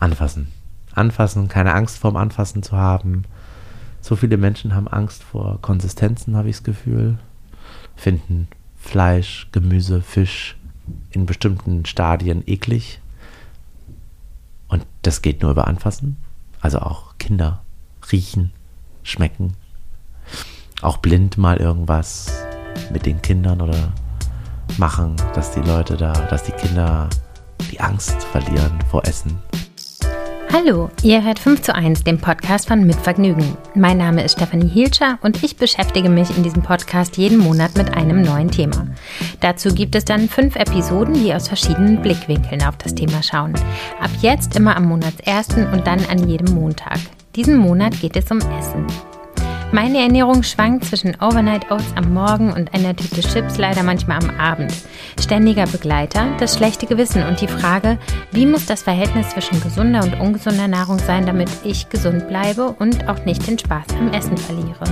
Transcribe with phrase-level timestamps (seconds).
[0.00, 0.48] Anfassen.
[0.92, 3.24] Anfassen, keine Angst vorm Anfassen zu haben.
[4.00, 7.18] So viele Menschen haben Angst vor Konsistenzen, habe ich das Gefühl.
[7.94, 10.56] Finden Fleisch, Gemüse, Fisch
[11.10, 13.00] in bestimmten Stadien eklig.
[14.68, 16.16] Und das geht nur über Anfassen.
[16.60, 17.62] Also auch Kinder
[18.10, 18.52] riechen,
[19.02, 19.54] schmecken.
[20.82, 22.32] Auch blind mal irgendwas
[22.92, 23.92] mit den Kindern oder
[24.78, 27.08] machen, dass die Leute da, dass die Kinder
[27.70, 29.38] die Angst verlieren vor Essen.
[30.52, 33.56] Hallo, ihr hört 5 zu 1, den Podcast von Mitvergnügen.
[33.76, 37.94] Mein Name ist Stefanie Hielscher und ich beschäftige mich in diesem Podcast jeden Monat mit
[37.94, 38.88] einem neuen Thema.
[39.38, 43.54] Dazu gibt es dann fünf Episoden, die aus verschiedenen Blickwinkeln auf das Thema schauen.
[44.00, 46.98] Ab jetzt immer am Monatsersten und dann an jedem Montag.
[47.36, 48.86] Diesen Monat geht es um Essen.
[49.72, 54.30] Meine Ernährung schwankt zwischen Overnight Oats am Morgen und einer Tüte Chips leider manchmal am
[54.38, 54.74] Abend.
[55.20, 57.96] Ständiger Begleiter, das schlechte Gewissen und die Frage,
[58.32, 63.08] wie muss das Verhältnis zwischen gesunder und ungesunder Nahrung sein, damit ich gesund bleibe und
[63.08, 64.84] auch nicht den Spaß am Essen verliere.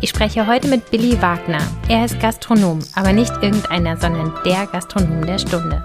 [0.00, 1.62] Ich spreche heute mit Billy Wagner.
[1.88, 5.84] Er ist Gastronom, aber nicht irgendeiner, sondern der Gastronom der Stunde.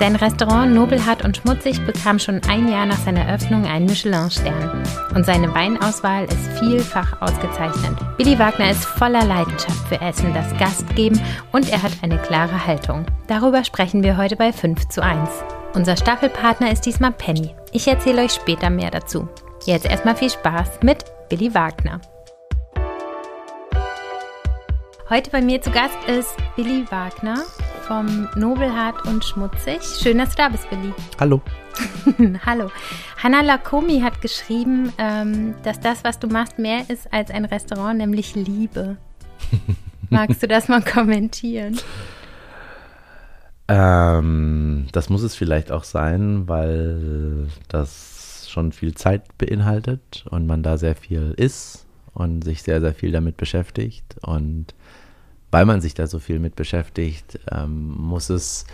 [0.00, 4.82] Sein Restaurant Nobelhart und Schmutzig bekam schon ein Jahr nach seiner Eröffnung einen Michelin-Stern.
[5.14, 7.98] Und seine Weinauswahl ist vielfach ausgezeichnet.
[8.16, 11.20] Billy Wagner ist voller Leidenschaft für Essen, das Gastgeben
[11.52, 13.04] und er hat eine klare Haltung.
[13.26, 15.28] Darüber sprechen wir heute bei 5 zu 1.
[15.74, 17.54] Unser Staffelpartner ist diesmal Penny.
[17.72, 19.28] Ich erzähle euch später mehr dazu.
[19.66, 22.00] Jetzt erstmal viel Spaß mit Billy Wagner.
[25.10, 27.44] Heute bei mir zu Gast ist Billy Wagner
[27.90, 29.80] vom Nobelhart und Schmutzig.
[29.82, 30.94] Schön, dass du da bist, Billy.
[31.18, 31.42] Hallo.
[32.46, 32.70] Hallo.
[33.20, 37.98] Hanna Lakomi hat geschrieben, ähm, dass das, was du machst, mehr ist als ein Restaurant,
[37.98, 38.96] nämlich Liebe.
[40.08, 41.80] Magst du das mal kommentieren?
[43.66, 50.62] Ähm, das muss es vielleicht auch sein, weil das schon viel Zeit beinhaltet und man
[50.62, 54.14] da sehr viel ist und sich sehr, sehr viel damit beschäftigt.
[54.22, 54.74] Und
[55.50, 58.66] weil man sich da so viel mit beschäftigt, ähm, muss es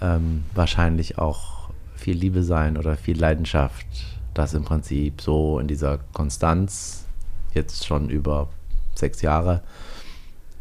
[0.00, 3.86] ähm, wahrscheinlich auch viel Liebe sein oder viel Leidenschaft,
[4.34, 7.06] das im Prinzip so in dieser Konstanz,
[7.52, 8.48] jetzt schon über
[8.94, 9.62] sechs Jahre,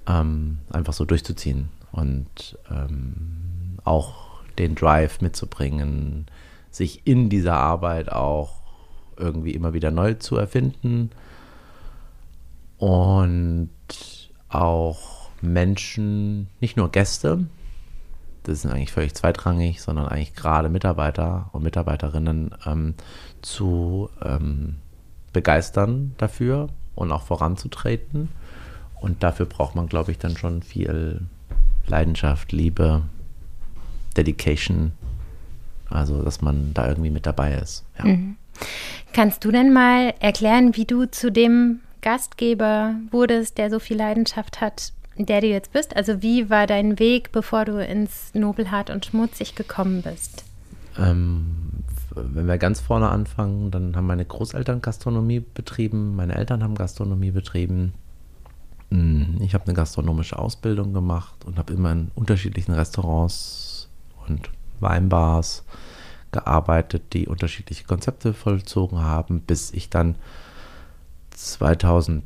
[0.07, 6.25] ähm, einfach so durchzuziehen und ähm, auch den Drive mitzubringen,
[6.71, 8.61] sich in dieser Arbeit auch
[9.17, 11.11] irgendwie immer wieder neu zu erfinden
[12.77, 13.69] und
[14.49, 15.12] auch
[15.43, 17.45] Menschen, nicht nur Gäste,
[18.43, 22.95] das sind eigentlich völlig zweitrangig, sondern eigentlich gerade Mitarbeiter und Mitarbeiterinnen ähm,
[23.41, 24.75] zu ähm,
[25.31, 28.29] begeistern dafür und auch voranzutreten.
[28.99, 31.21] Und dafür braucht man, glaube ich, dann schon viel
[31.87, 33.03] Leidenschaft, Liebe,
[34.15, 34.91] Dedication,
[35.89, 37.85] also dass man da irgendwie mit dabei ist.
[37.97, 38.05] Ja.
[38.05, 38.37] Mhm.
[39.13, 44.61] Kannst du denn mal erklären, wie du zu dem Gastgeber wurdest, der so viel Leidenschaft
[44.61, 45.95] hat der du jetzt bist?
[45.95, 50.43] Also wie war dein Weg, bevor du ins Nobelhart und Schmutzig gekommen bist?
[50.97, 51.83] Ähm,
[52.15, 57.31] wenn wir ganz vorne anfangen, dann haben meine Großeltern Gastronomie betrieben, meine Eltern haben Gastronomie
[57.31, 57.93] betrieben.
[58.89, 63.89] Hm, ich habe eine gastronomische Ausbildung gemacht und habe immer in unterschiedlichen Restaurants
[64.27, 65.63] und Weinbars
[66.31, 70.15] gearbeitet, die unterschiedliche Konzepte vollzogen haben, bis ich dann
[71.31, 72.23] 2011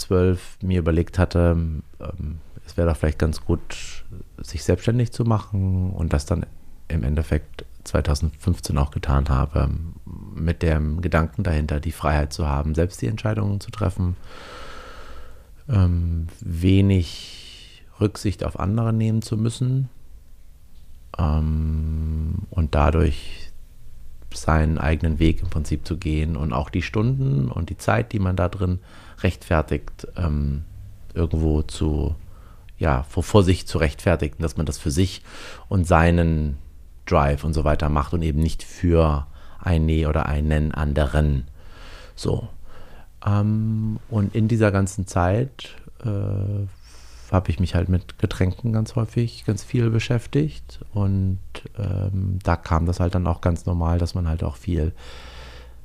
[0.00, 4.04] 12 mir überlegt hatte, ähm, es wäre doch vielleicht ganz gut,
[4.38, 6.46] sich selbstständig zu machen und das dann
[6.88, 9.70] im Endeffekt 2015 auch getan habe,
[10.34, 14.16] mit dem Gedanken dahinter, die Freiheit zu haben, selbst die Entscheidungen zu treffen,
[15.68, 19.88] ähm, wenig Rücksicht auf andere nehmen zu müssen
[21.18, 23.50] ähm, und dadurch
[24.32, 28.20] seinen eigenen Weg im Prinzip zu gehen und auch die Stunden und die Zeit, die
[28.20, 28.78] man da drin
[29.22, 30.64] rechtfertigt, ähm,
[31.14, 32.14] irgendwo zu,
[32.78, 35.22] ja, vor, vor sich zu rechtfertigen, dass man das für sich
[35.68, 36.58] und seinen
[37.06, 39.26] Drive und so weiter macht und eben nicht für
[39.58, 41.44] eine oder einen anderen.
[42.14, 42.48] So.
[43.24, 46.66] Ähm, und in dieser ganzen Zeit äh,
[47.32, 50.80] habe ich mich halt mit Getränken ganz häufig, ganz viel beschäftigt.
[50.92, 51.38] Und
[51.78, 54.92] ähm, da kam das halt dann auch ganz normal, dass man halt auch viel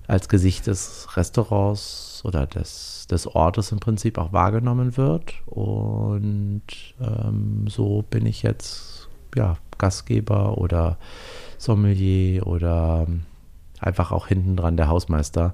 [0.07, 5.33] als Gesicht des Restaurants oder des, des Ortes im Prinzip auch wahrgenommen wird.
[5.45, 6.63] Und
[6.99, 10.97] ähm, so bin ich jetzt ja, Gastgeber oder
[11.57, 13.07] Sommelier oder
[13.79, 15.53] einfach auch hinten dran der Hausmeister,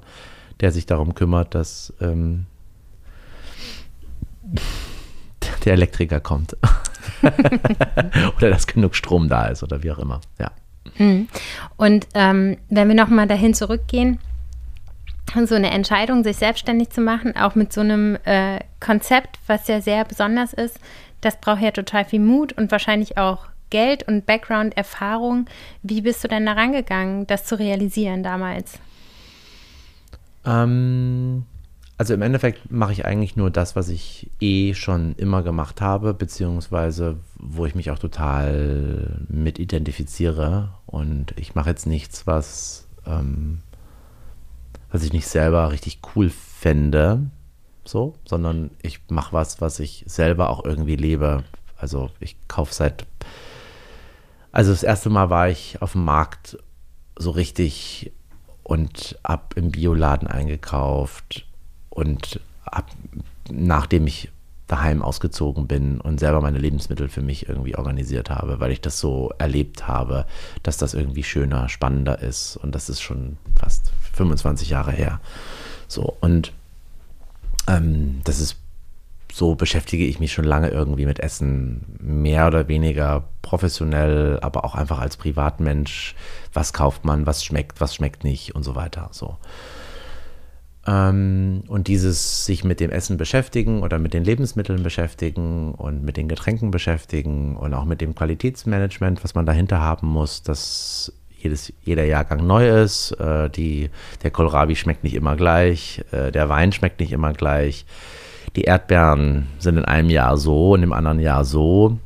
[0.59, 2.45] der sich darum kümmert, dass ähm,
[5.65, 6.55] der Elektriker kommt.
[8.37, 10.21] oder dass genug Strom da ist oder wie auch immer.
[10.39, 10.51] Ja.
[10.95, 11.27] Hm.
[11.77, 14.19] Und ähm, wenn wir nochmal dahin zurückgehen,
[15.45, 19.81] so eine Entscheidung, sich selbstständig zu machen, auch mit so einem äh, Konzept, was ja
[19.81, 20.79] sehr besonders ist,
[21.21, 25.45] das braucht ja total viel Mut und wahrscheinlich auch Geld und Background, Erfahrung.
[25.81, 28.79] Wie bist du denn da rangegangen, das zu realisieren damals?
[30.45, 31.45] Ähm,
[31.97, 36.13] also im Endeffekt mache ich eigentlich nur das, was ich eh schon immer gemacht habe,
[36.13, 40.69] beziehungsweise wo ich mich auch total mit identifiziere.
[40.87, 43.59] Und ich mache jetzt nichts, was, ähm,
[44.91, 47.29] was ich nicht selber richtig cool fände,
[47.85, 51.43] so, sondern ich mache was, was ich selber auch irgendwie lebe.
[51.77, 53.05] Also ich kaufe seit,
[54.51, 56.57] also das erste Mal war ich auf dem Markt
[57.17, 58.11] so richtig
[58.63, 61.47] und habe im Bioladen eingekauft
[61.89, 62.91] und ab,
[63.49, 64.29] nachdem ich
[64.71, 68.99] daheim ausgezogen bin und selber meine Lebensmittel für mich irgendwie organisiert habe, weil ich das
[68.99, 70.25] so erlebt habe,
[70.63, 72.55] dass das irgendwie schöner, spannender ist.
[72.57, 75.19] Und das ist schon fast 25 Jahre her.
[75.87, 76.53] So, und
[77.67, 78.57] ähm, das ist
[79.33, 84.75] so beschäftige ich mich schon lange irgendwie mit Essen, mehr oder weniger professionell, aber auch
[84.75, 86.15] einfach als Privatmensch.
[86.53, 89.09] Was kauft man, was schmeckt, was schmeckt nicht und so weiter.
[89.11, 89.37] So.
[90.87, 96.17] Ähm, und dieses sich mit dem Essen beschäftigen oder mit den Lebensmitteln beschäftigen und mit
[96.17, 101.73] den Getränken beschäftigen und auch mit dem Qualitätsmanagement, was man dahinter haben muss, dass jedes,
[101.83, 103.11] jeder Jahrgang neu ist.
[103.19, 103.89] Äh, die,
[104.23, 107.85] der Kohlrabi schmeckt nicht immer gleich, äh, der Wein schmeckt nicht immer gleich.
[108.55, 111.97] Die Erdbeeren sind in einem Jahr so und im anderen Jahr so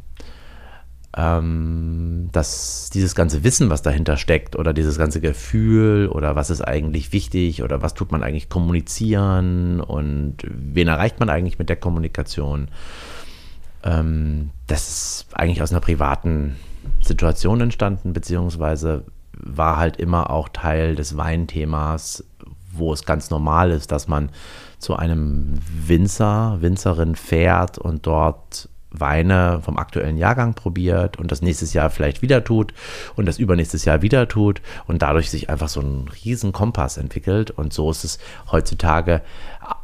[1.17, 6.61] ähm, dass dieses ganze Wissen, was dahinter steckt, oder dieses ganze Gefühl, oder was ist
[6.61, 11.77] eigentlich wichtig, oder was tut man eigentlich kommunizieren und wen erreicht man eigentlich mit der
[11.77, 12.67] Kommunikation,
[13.83, 16.57] ähm, das ist eigentlich aus einer privaten
[17.01, 22.25] Situation entstanden, beziehungsweise war halt immer auch Teil des Weinthemas,
[22.71, 24.29] wo es ganz normal ist, dass man
[24.79, 25.53] zu einem
[25.87, 32.21] Winzer, Winzerin fährt und dort Weine vom aktuellen Jahrgang probiert und das nächstes Jahr vielleicht
[32.21, 32.73] wieder tut
[33.15, 37.51] und das übernächstes Jahr wieder tut und dadurch sich einfach so ein riesen Kompass entwickelt.
[37.51, 38.19] Und so ist es
[38.51, 39.21] heutzutage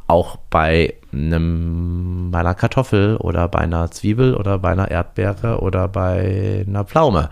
[0.06, 5.88] auch bei einem bei einer Kartoffel oder bei einer Zwiebel oder bei einer Erdbeere oder
[5.88, 7.30] bei einer Pflaume.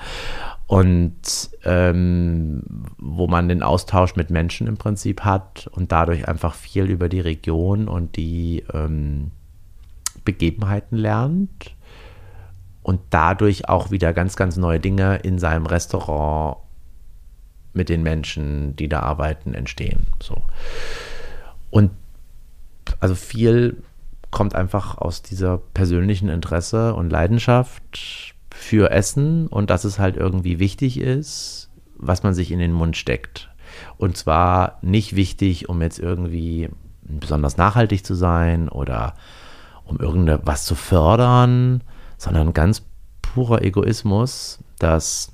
[0.67, 2.63] Und ähm,
[2.97, 7.19] wo man den Austausch mit Menschen im Prinzip hat und dadurch einfach viel über die
[7.19, 9.33] Region und die ähm,
[10.25, 11.75] Begebenheiten lernt
[12.83, 16.59] und dadurch auch wieder ganz, ganz neue Dinge in seinem Restaurant
[17.73, 20.07] mit den Menschen, die da arbeiten, entstehen.
[20.23, 20.43] So.
[21.71, 21.91] Und
[22.99, 23.83] also viel
[24.31, 30.59] kommt einfach aus dieser persönlichen Interesse und Leidenschaft für Essen und dass es halt irgendwie
[30.59, 33.51] wichtig ist, was man sich in den Mund steckt.
[33.99, 36.69] Und zwar nicht wichtig, um jetzt irgendwie
[37.03, 39.15] besonders nachhaltig zu sein oder
[39.91, 41.83] um irgendwas zu fördern,
[42.17, 42.83] sondern ganz
[43.23, 45.33] purer Egoismus, dass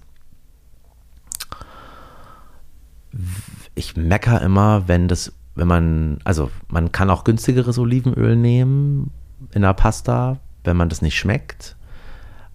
[3.75, 9.11] ich mecker immer, wenn das, wenn man, also man kann auch günstigeres Olivenöl nehmen
[9.53, 11.77] in der Pasta, wenn man das nicht schmeckt.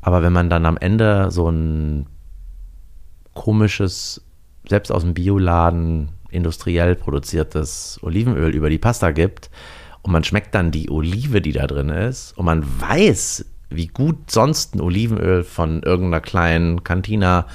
[0.01, 2.07] Aber wenn man dann am Ende so ein
[3.33, 4.23] komisches,
[4.67, 9.51] selbst aus dem Bioladen industriell produziertes Olivenöl über die Pasta gibt,
[10.03, 14.29] und man schmeckt dann die Olive, die da drin ist und man weiß, wie gut
[14.29, 17.47] sonst ein Olivenöl von irgendeiner kleinen Cantina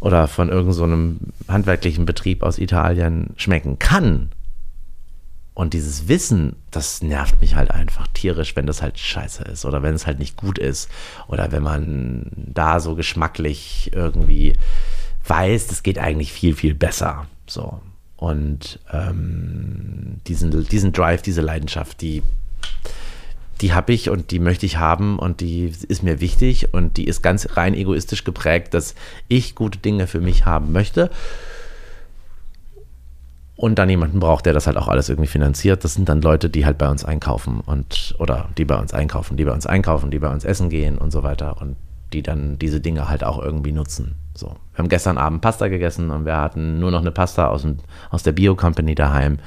[0.00, 4.30] oder von irgendeinem so handwerklichen Betrieb aus Italien schmecken kann.
[5.54, 9.82] Und dieses Wissen, das nervt mich halt einfach tierisch, wenn das halt scheiße ist oder
[9.82, 10.90] wenn es halt nicht gut ist
[11.28, 14.54] oder wenn man da so geschmacklich irgendwie
[15.26, 17.26] weiß, das geht eigentlich viel, viel besser.
[17.46, 17.80] So.
[18.24, 22.22] Und ähm, diesen, diesen Drive, diese Leidenschaft, die,
[23.60, 27.04] die habe ich und die möchte ich haben und die ist mir wichtig und die
[27.04, 28.94] ist ganz rein egoistisch geprägt, dass
[29.28, 31.10] ich gute Dinge für mich haben möchte
[33.56, 35.84] und dann jemanden braucht, der das halt auch alles irgendwie finanziert.
[35.84, 39.36] Das sind dann Leute, die halt bei uns einkaufen und oder die bei uns einkaufen,
[39.36, 41.76] die bei uns einkaufen, die bei uns essen gehen und so weiter und
[42.14, 44.14] die dann diese Dinge halt auch irgendwie nutzen.
[44.34, 47.62] So, wir haben gestern Abend Pasta gegessen und wir hatten nur noch eine Pasta aus,
[47.62, 47.78] dem,
[48.10, 49.38] aus der Bio-Company daheim.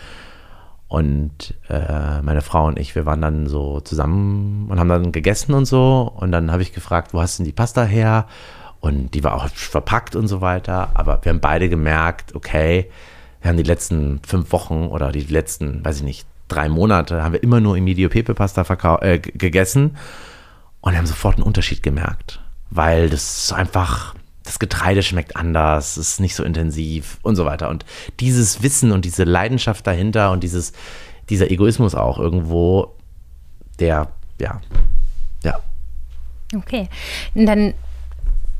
[0.88, 5.54] Und äh, meine Frau und ich, wir waren dann so zusammen und haben dann gegessen
[5.54, 6.12] und so.
[6.16, 8.28] Und dann habe ich gefragt, wo hast du denn die Pasta her?
[8.80, 10.90] Und die war auch verpackt und so weiter.
[10.94, 12.90] Aber wir haben beide gemerkt, okay,
[13.42, 17.34] wir haben die letzten fünf Wochen oder die letzten, weiß ich nicht, drei Monate, haben
[17.34, 18.64] wir immer nur Emilio Pepe Pasta
[19.02, 19.98] äh, gegessen
[20.80, 26.36] und haben sofort einen Unterschied gemerkt weil das einfach, das Getreide schmeckt anders, ist nicht
[26.36, 27.70] so intensiv und so weiter.
[27.70, 27.86] Und
[28.20, 30.74] dieses Wissen und diese Leidenschaft dahinter und dieses,
[31.30, 32.96] dieser Egoismus auch irgendwo,
[33.80, 34.10] der,
[34.40, 34.62] ja,
[35.44, 35.60] ja.
[36.56, 36.90] Okay.
[37.36, 37.74] Und dann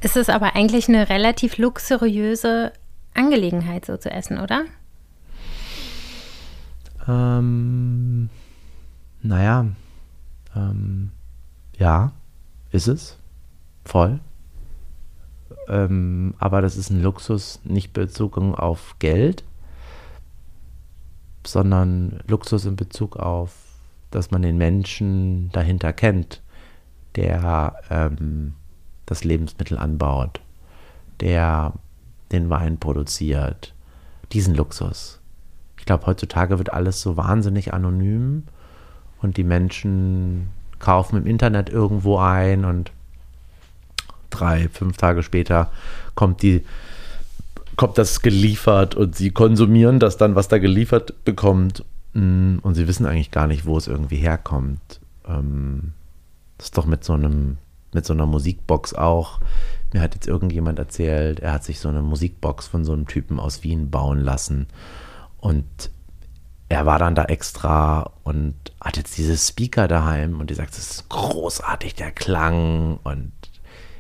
[0.02, 2.72] ist es aber eigentlich eine relativ luxuriöse
[3.14, 4.66] Angelegenheit, so zu essen, oder?
[7.08, 8.30] Ähm,
[9.22, 9.66] naja,
[10.56, 11.12] ähm,
[11.78, 12.12] ja,
[12.72, 13.18] ist es.
[13.88, 14.20] Voll.
[15.70, 19.46] Ähm, aber das ist ein Luxus nicht bezogen auf Geld,
[21.46, 23.54] sondern Luxus in Bezug auf,
[24.12, 26.42] dass man den Menschen dahinter kennt,
[27.16, 28.56] der ähm,
[29.06, 30.42] das Lebensmittel anbaut,
[31.22, 31.72] der
[32.34, 33.74] den Wein produziert.
[34.34, 35.22] Diesen Luxus.
[35.80, 38.44] Ich glaube, heutzutage wird alles so wahnsinnig anonym
[39.22, 42.92] und die Menschen kaufen im Internet irgendwo ein und
[44.30, 45.72] drei, fünf Tage später
[46.16, 46.66] kommt die,
[47.76, 51.84] kommt das geliefert und sie konsumieren das dann, was da geliefert bekommt.
[52.14, 55.00] Mm, und sie wissen eigentlich gar nicht, wo es irgendwie herkommt.
[55.28, 55.94] Ähm,
[56.58, 57.58] das ist doch mit so einem,
[57.94, 59.40] mit so einer Musikbox auch.
[59.94, 63.40] Mir hat jetzt irgendjemand erzählt, er hat sich so eine Musikbox von so einem Typen
[63.40, 64.68] aus Wien bauen lassen.
[65.40, 65.92] Und
[66.70, 70.92] er war dann da extra und hat jetzt diese Speaker daheim und die sagt, es
[70.92, 73.32] ist großartig, der Klang und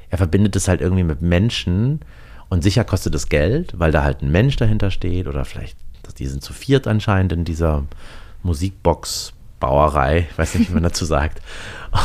[0.10, 2.02] er verbindet es halt irgendwie mit Menschen
[2.50, 5.78] und sicher kostet es Geld, weil da halt ein Mensch dahinter steht oder vielleicht,
[6.18, 7.84] die sind zu viert anscheinend in dieser
[8.44, 11.42] Musikbox-Bauerei, ich weiß nicht, wie man dazu sagt.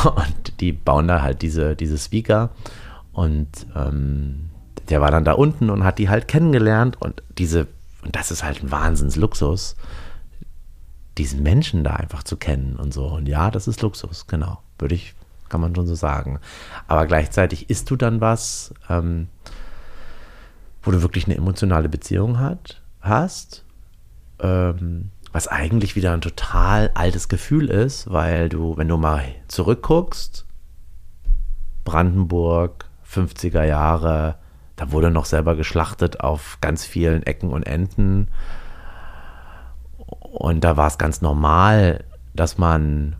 [0.04, 2.50] Und die bauen da halt diese, diese Speaker
[3.12, 4.50] und ähm,
[4.88, 7.68] der war dann da unten und hat die halt kennengelernt und diese,
[8.02, 9.76] und das ist halt ein Wahnsinnsluxus,
[11.18, 13.06] diesen Menschen da einfach zu kennen und so.
[13.06, 15.14] Und ja, das ist Luxus, genau, würde ich
[15.52, 16.40] kann man schon so sagen.
[16.88, 19.28] Aber gleichzeitig isst du dann was, ähm,
[20.82, 23.64] wo du wirklich eine emotionale Beziehung hat, hast,
[24.40, 30.46] ähm, was eigentlich wieder ein total altes Gefühl ist, weil du, wenn du mal zurückguckst,
[31.84, 34.36] Brandenburg, 50er Jahre,
[34.76, 38.28] da wurde noch selber geschlachtet auf ganz vielen Ecken und Enden.
[40.06, 42.04] Und da war es ganz normal,
[42.34, 43.16] dass man,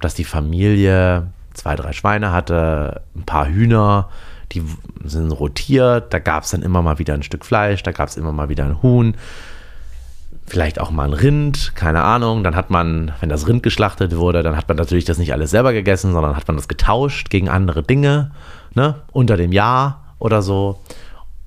[0.00, 4.08] dass die Familie zwei, drei Schweine hatte, ein paar Hühner,
[4.52, 4.62] die
[5.04, 8.16] sind rotiert, da gab es dann immer mal wieder ein Stück Fleisch, da gab es
[8.16, 9.16] immer mal wieder ein Huhn,
[10.46, 12.44] vielleicht auch mal ein Rind, keine Ahnung.
[12.44, 15.50] Dann hat man, wenn das Rind geschlachtet wurde, dann hat man natürlich das nicht alles
[15.50, 18.30] selber gegessen, sondern hat man das getauscht gegen andere Dinge,
[18.74, 20.80] ne, unter dem Jahr oder so.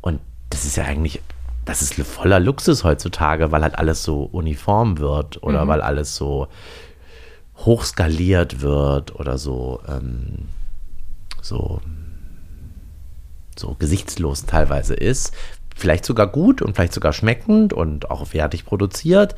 [0.02, 1.22] Und das ist ja eigentlich,
[1.66, 5.70] das ist voller Luxus heutzutage, weil halt alles so uniform wird oder mhm.
[5.70, 6.48] weil alles so
[7.66, 10.48] hochskaliert wird oder so, ähm,
[11.42, 11.82] so,
[13.58, 15.34] so gesichtslos teilweise ist.
[15.76, 19.36] Vielleicht sogar gut und vielleicht sogar schmeckend und auch fertig produziert.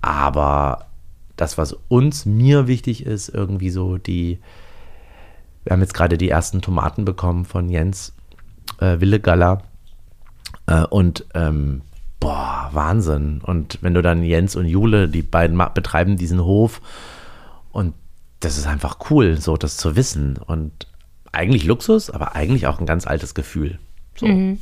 [0.00, 0.86] Aber
[1.36, 4.38] das, was uns, mir wichtig ist, irgendwie so die,
[5.64, 8.14] wir haben jetzt gerade die ersten Tomaten bekommen von Jens
[8.80, 9.62] äh, Willegaller.
[10.66, 11.82] Äh, und ähm,
[12.20, 13.40] boah, Wahnsinn.
[13.42, 16.80] Und wenn du dann Jens und Jule, die beiden betreiben diesen Hof
[17.72, 17.94] und
[18.40, 20.36] das ist einfach cool, so das zu wissen.
[20.36, 20.86] Und
[21.32, 23.78] eigentlich Luxus, aber eigentlich auch ein ganz altes Gefühl.
[24.16, 24.26] So.
[24.26, 24.60] Mhm.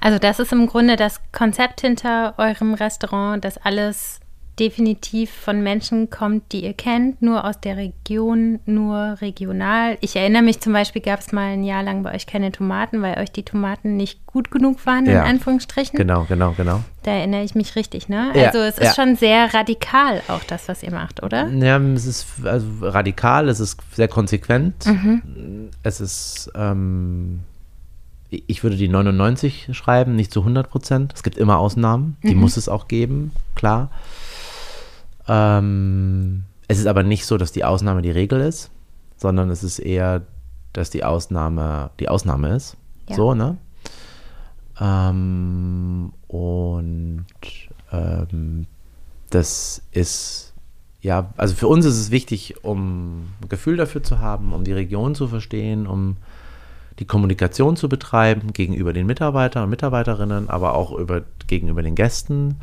[0.00, 4.20] Also das ist im Grunde das Konzept hinter eurem Restaurant, dass alles
[4.58, 9.98] definitiv von Menschen kommt, die ihr kennt, nur aus der Region, nur regional.
[10.00, 13.02] Ich erinnere mich zum Beispiel, gab es mal ein Jahr lang bei euch keine Tomaten,
[13.02, 15.20] weil euch die Tomaten nicht gut genug waren, ja.
[15.22, 15.96] in Anführungsstrichen.
[15.96, 16.82] Genau, genau, genau.
[17.02, 18.32] Da erinnere ich mich richtig, ne?
[18.34, 18.94] Ja, also es ist ja.
[18.94, 21.48] schon sehr radikal auch das, was ihr macht, oder?
[21.48, 24.86] Ja, es ist also radikal, es ist sehr konsequent.
[24.86, 25.70] Mhm.
[25.82, 27.40] Es ist, ähm,
[28.30, 31.12] ich würde die 99 schreiben, nicht zu 100 Prozent.
[31.14, 32.40] Es gibt immer Ausnahmen, die mhm.
[32.40, 33.90] muss es auch geben, klar.
[35.28, 38.70] Ähm, es ist aber nicht so, dass die Ausnahme die Regel ist,
[39.16, 40.22] sondern es ist eher,
[40.72, 42.76] dass die Ausnahme die Ausnahme ist.
[43.08, 43.16] Ja.
[43.16, 43.56] So, ne?
[44.80, 47.26] Ähm, und
[47.92, 48.66] ähm,
[49.30, 50.52] das ist,
[51.00, 54.72] ja, also für uns ist es wichtig, um ein Gefühl dafür zu haben, um die
[54.72, 56.16] Region zu verstehen, um
[56.98, 62.56] die Kommunikation zu betreiben gegenüber den Mitarbeitern und Mitarbeiterinnen, aber auch über, gegenüber den Gästen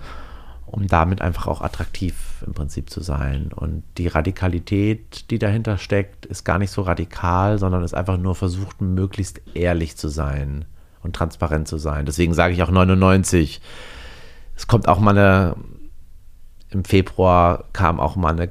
[0.74, 3.52] um damit einfach auch attraktiv im Prinzip zu sein.
[3.54, 8.34] Und die Radikalität, die dahinter steckt, ist gar nicht so radikal, sondern ist einfach nur
[8.34, 10.66] versucht, möglichst ehrlich zu sein
[11.04, 12.08] und transparent zu sein.
[12.08, 13.62] Deswegen sage ich auch 99.
[14.56, 15.56] Es kommt auch mal eine,
[16.72, 18.50] im Februar kam auch mal eine,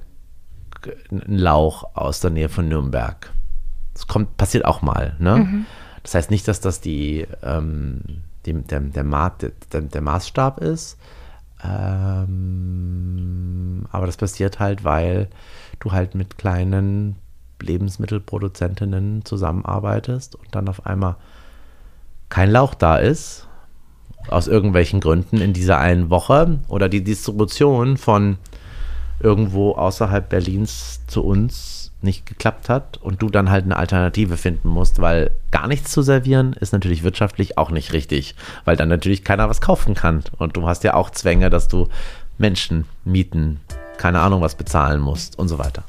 [1.11, 3.33] ein Lauch aus der Nähe von Nürnberg.
[3.95, 5.39] Das kommt, passiert auch mal, ne?
[5.39, 5.67] Mhm.
[6.05, 10.99] Das heißt nicht, dass das die, ähm, die der, der, Ma der, der, Maßstab ist,
[11.65, 13.53] ähm,
[13.91, 15.29] aber das passiert halt, weil
[15.81, 17.17] du halt mit kleinen
[17.61, 21.17] Lebensmittelproduzentinnen zusammenarbeitest und dann auf einmal
[22.29, 23.47] kein Lauch da ist,
[24.29, 28.39] aus irgendwelchen Gründen in dieser einen Woche oder die Distribution von
[29.21, 34.69] irgendwo außerhalb Berlins zu uns nicht geklappt hat und du dann halt eine Alternative finden
[34.69, 39.25] musst, weil gar nichts zu servieren ist natürlich wirtschaftlich auch nicht richtig, weil dann natürlich
[39.25, 41.89] keiner was kaufen kann und du hast ja auch Zwänge, dass du
[42.39, 43.61] Menschen mieten,
[43.99, 45.85] keine Ahnung was bezahlen musst und so weiter.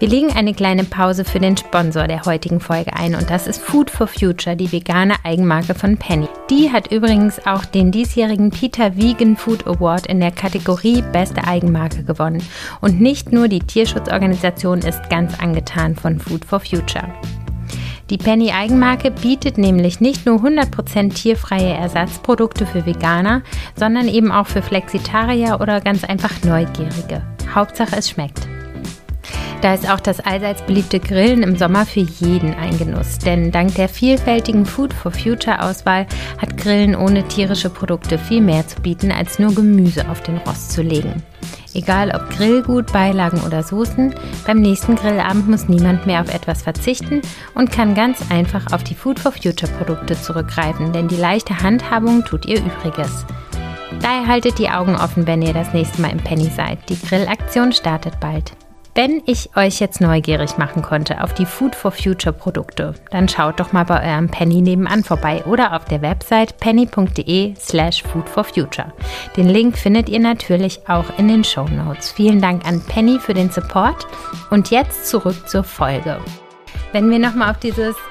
[0.00, 3.60] Wir legen eine kleine Pause für den Sponsor der heutigen Folge ein und das ist
[3.60, 6.28] Food for Future, die vegane Eigenmarke von Penny.
[6.50, 12.04] Die hat übrigens auch den diesjährigen Peter Vegan Food Award in der Kategorie Beste Eigenmarke
[12.04, 12.40] gewonnen.
[12.80, 17.12] Und nicht nur die Tierschutzorganisation ist ganz angetan von Food for Future.
[18.08, 23.42] Die Penny Eigenmarke bietet nämlich nicht nur 100% tierfreie Ersatzprodukte für Veganer,
[23.74, 27.22] sondern eben auch für Flexitarier oder ganz einfach Neugierige.
[27.52, 28.46] Hauptsache es schmeckt.
[29.60, 33.18] Da ist auch das allseits beliebte Grillen im Sommer für jeden ein Genuss.
[33.18, 36.06] Denn dank der vielfältigen Food for Future Auswahl
[36.38, 40.72] hat Grillen ohne tierische Produkte viel mehr zu bieten, als nur Gemüse auf den Rost
[40.72, 41.22] zu legen.
[41.74, 44.14] Egal ob Grillgut, Beilagen oder Soßen,
[44.46, 47.20] beim nächsten Grillabend muss niemand mehr auf etwas verzichten
[47.54, 52.24] und kann ganz einfach auf die Food for Future Produkte zurückgreifen, denn die leichte Handhabung
[52.24, 53.26] tut ihr Übriges.
[54.00, 56.78] Daher haltet die Augen offen, wenn ihr das nächste Mal im Penny seid.
[56.88, 58.52] Die Grillaktion startet bald.
[58.98, 63.60] Wenn ich euch jetzt neugierig machen konnte auf die Food for Future Produkte, dann schaut
[63.60, 68.42] doch mal bei eurem Penny nebenan vorbei oder auf der Website penny.de slash food for
[68.42, 68.92] future.
[69.36, 72.10] Den Link findet ihr natürlich auch in den Show Notes.
[72.10, 74.04] Vielen Dank an Penny für den Support
[74.50, 76.18] und jetzt zurück zur Folge.
[76.90, 77.58] Wenn wir nochmal auf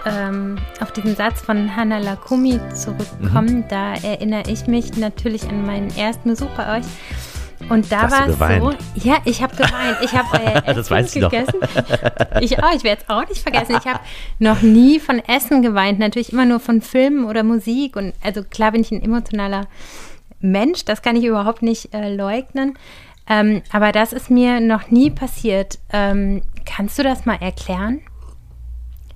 [0.05, 3.67] ähm, auf diesen Satz von Hannah Lakumi zurückkommen, mhm.
[3.67, 6.85] da erinnere ich mich natürlich an meinen ersten Besuch bei euch.
[7.69, 9.97] Und da war es so, ja, ich habe geweint.
[10.01, 11.59] Ich habe euer Essen das weiß ich gegessen.
[11.59, 12.41] Noch.
[12.41, 13.75] ich auch, ich werde es auch nicht vergessen.
[13.79, 13.99] Ich habe
[14.39, 17.95] noch nie von Essen geweint, natürlich immer nur von Filmen oder Musik.
[17.95, 19.67] Und also klar bin ich ein emotionaler
[20.39, 22.77] Mensch, das kann ich überhaupt nicht äh, leugnen.
[23.29, 25.79] Ähm, aber das ist mir noch nie passiert.
[25.91, 28.01] Ähm, kannst du das mal erklären?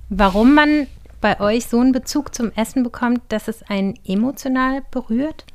[0.08, 0.86] Warum man
[1.22, 5.46] bei euch so einen Bezug zum Essen bekommt, dass es einen emotional berührt?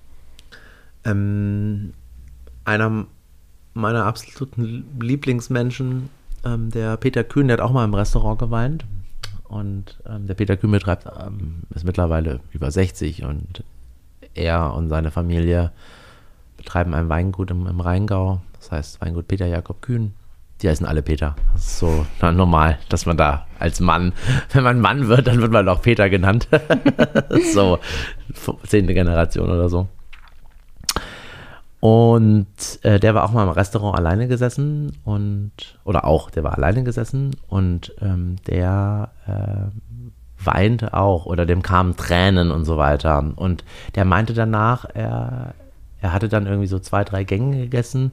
[1.06, 1.94] Ähm,
[2.68, 3.06] einer
[3.74, 6.10] meiner absoluten Lieblingsmenschen,
[6.46, 8.86] ähm, der Peter Kühn, der hat auch mal im Restaurant geweint.
[9.48, 13.64] Und ähm, der Peter Kühn betreibt, ähm, ist mittlerweile über 60 und
[14.34, 15.72] er und seine Familie
[16.58, 18.42] betreiben ein Weingut im, im Rheingau.
[18.60, 20.14] Das heißt Weingut Peter Jakob Kühn.
[20.62, 21.36] Die heißen alle Peter.
[21.54, 24.12] Das ist so normal, dass man da als Mann,
[24.52, 26.50] wenn man Mann wird, dann wird man auch Peter genannt.
[27.54, 27.80] so,
[28.66, 29.88] zehnte Generation oder so.
[31.80, 32.48] Und
[32.82, 35.52] äh, der war auch mal im Restaurant alleine gesessen und,
[35.84, 41.96] oder auch, der war alleine gesessen und ähm, der äh, weinte auch oder dem kamen
[41.96, 43.32] Tränen und so weiter.
[43.36, 43.64] Und
[43.94, 45.54] der meinte danach, er,
[46.02, 48.12] er hatte dann irgendwie so zwei, drei Gänge gegessen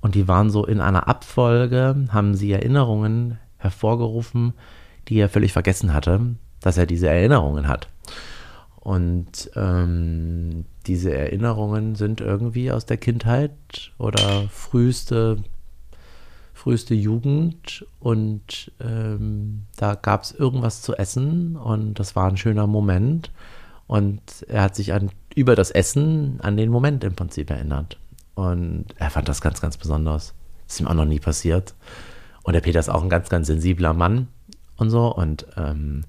[0.00, 4.52] und die waren so in einer Abfolge, haben sie Erinnerungen hervorgerufen,
[5.08, 6.20] die er völlig vergessen hatte,
[6.60, 7.88] dass er diese Erinnerungen hat.
[8.80, 13.52] Und ähm, diese Erinnerungen sind irgendwie aus der Kindheit
[13.98, 15.38] oder früheste,
[16.54, 17.86] früheste Jugend.
[18.00, 23.32] Und ähm, da gab es irgendwas zu essen und das war ein schöner Moment.
[23.86, 27.98] Und er hat sich an, über das Essen an den Moment im Prinzip erinnert.
[28.34, 30.34] Und er fand das ganz, ganz besonders.
[30.66, 31.74] Das ist ihm auch noch nie passiert.
[32.42, 34.28] Und der Peter ist auch ein ganz, ganz sensibler Mann
[34.76, 35.14] und so.
[35.14, 36.04] Und ähm,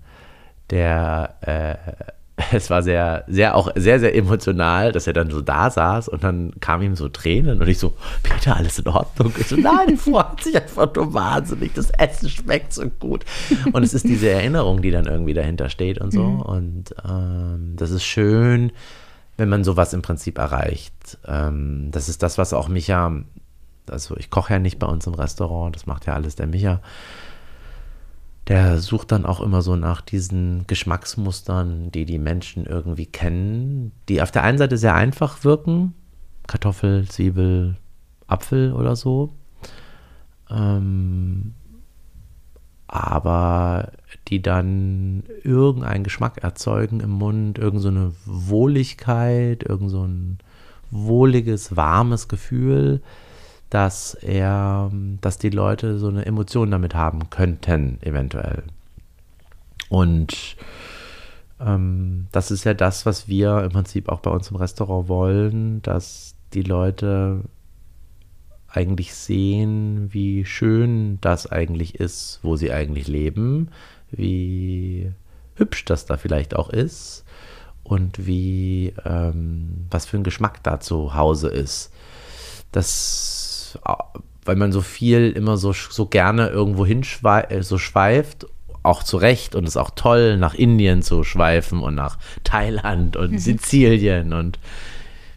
[0.69, 2.11] der äh,
[2.51, 6.23] es war sehr, sehr, auch sehr, sehr emotional, dass er dann so da saß und
[6.23, 9.33] dann kamen ihm so Tränen und ich so, Peter, alles in Ordnung?
[9.39, 13.25] Ich so, nein, freut sich einfach nur wahnsinnig, das Essen schmeckt so gut.
[13.73, 16.23] Und es ist diese Erinnerung, die dann irgendwie dahinter steht und so.
[16.23, 16.41] Mhm.
[16.41, 18.71] Und ähm, das ist schön,
[19.37, 21.17] wenn man sowas im Prinzip erreicht.
[21.25, 23.13] Ähm, das ist das, was auch Micha,
[23.89, 26.81] also ich koche ja nicht bei uns im Restaurant, das macht ja alles der Micha
[28.47, 34.21] der sucht dann auch immer so nach diesen Geschmacksmustern, die die Menschen irgendwie kennen, die
[34.21, 35.93] auf der einen Seite sehr einfach wirken,
[36.47, 37.75] Kartoffel, Zwiebel,
[38.27, 39.33] Apfel oder so,
[40.49, 41.53] ähm,
[42.87, 43.91] aber
[44.29, 50.07] die dann irgendeinen Geschmack erzeugen im Mund, irgendeine so Wohligkeit, irgend so
[50.89, 53.01] wohliges, warmes Gefühl,
[53.69, 58.63] dass er, dass die Leute so eine Emotion damit haben könnten, eventuell.
[59.89, 60.55] Und
[61.59, 65.81] ähm, das ist ja das, was wir im Prinzip auch bei uns im Restaurant wollen,
[65.81, 67.41] dass die Leute
[68.67, 73.69] eigentlich sehen, wie schön das eigentlich ist, wo sie eigentlich leben,
[74.11, 75.11] wie
[75.55, 77.25] hübsch das da vielleicht auch ist
[77.83, 81.91] und wie ähm, was für ein Geschmack da zu Hause ist.
[82.71, 83.46] Das,
[84.45, 88.47] weil man so viel immer so, so gerne irgendwo hin äh, so schweift,
[88.83, 93.17] auch zu Recht und es ist auch toll, nach Indien zu schweifen und nach Thailand
[93.17, 93.37] und mhm.
[93.39, 94.59] Sizilien und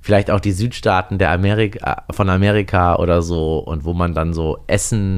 [0.00, 4.58] vielleicht auch die Südstaaten der Amerika, von Amerika oder so und wo man dann so
[4.66, 5.10] Essen,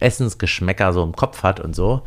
[0.00, 2.02] Essensgeschmäcker so im Kopf hat und so.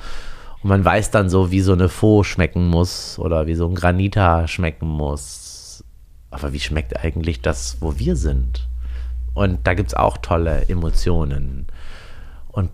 [0.64, 3.76] Und man weiß dann so, wie so eine Faux schmecken muss oder wie so ein
[3.76, 5.84] Granita schmecken muss.
[6.30, 8.68] Aber wie schmeckt eigentlich das, wo wir sind?
[9.38, 11.68] Und da gibt es auch tolle Emotionen.
[12.48, 12.72] Und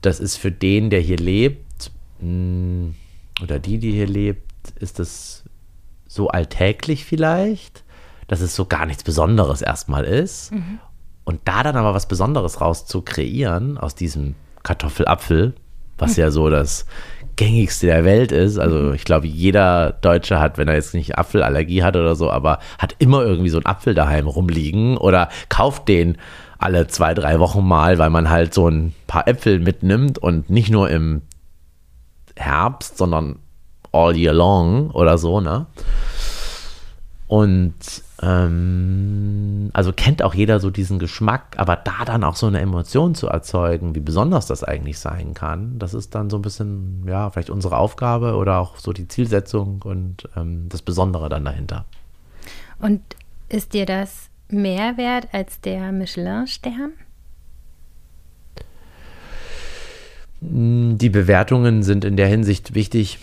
[0.00, 2.92] das ist für den, der hier lebt, mm,
[3.42, 5.44] oder die, die hier lebt, ist das
[6.08, 7.84] so alltäglich vielleicht,
[8.28, 10.52] dass es so gar nichts Besonderes erstmal ist.
[10.52, 10.78] Mhm.
[11.24, 15.52] Und da dann aber was Besonderes raus zu kreieren aus diesem Kartoffelapfel,
[15.98, 16.22] was mhm.
[16.22, 16.86] ja so das
[17.36, 18.58] gängigste der Welt ist.
[18.58, 18.94] Also mhm.
[18.94, 22.96] ich glaube, jeder Deutsche hat, wenn er jetzt nicht Apfelallergie hat oder so, aber hat
[22.98, 26.18] immer irgendwie so einen Apfel daheim rumliegen oder kauft den
[26.58, 30.70] alle zwei, drei Wochen mal, weil man halt so ein paar Äpfel mitnimmt und nicht
[30.70, 31.22] nur im
[32.36, 33.40] Herbst, sondern
[33.90, 35.66] all year long oder so, ne?
[37.26, 37.74] Und
[38.22, 43.14] ähm, also kennt auch jeder so diesen Geschmack, aber da dann auch so eine Emotion
[43.14, 47.30] zu erzeugen, wie besonders das eigentlich sein kann, das ist dann so ein bisschen, ja,
[47.30, 51.84] vielleicht unsere Aufgabe oder auch so die Zielsetzung und ähm, das Besondere dann dahinter.
[52.78, 53.00] Und
[53.48, 56.92] ist dir das mehr wert als der Michelin-Stern?
[60.40, 63.18] Die Bewertungen sind in der Hinsicht wichtig,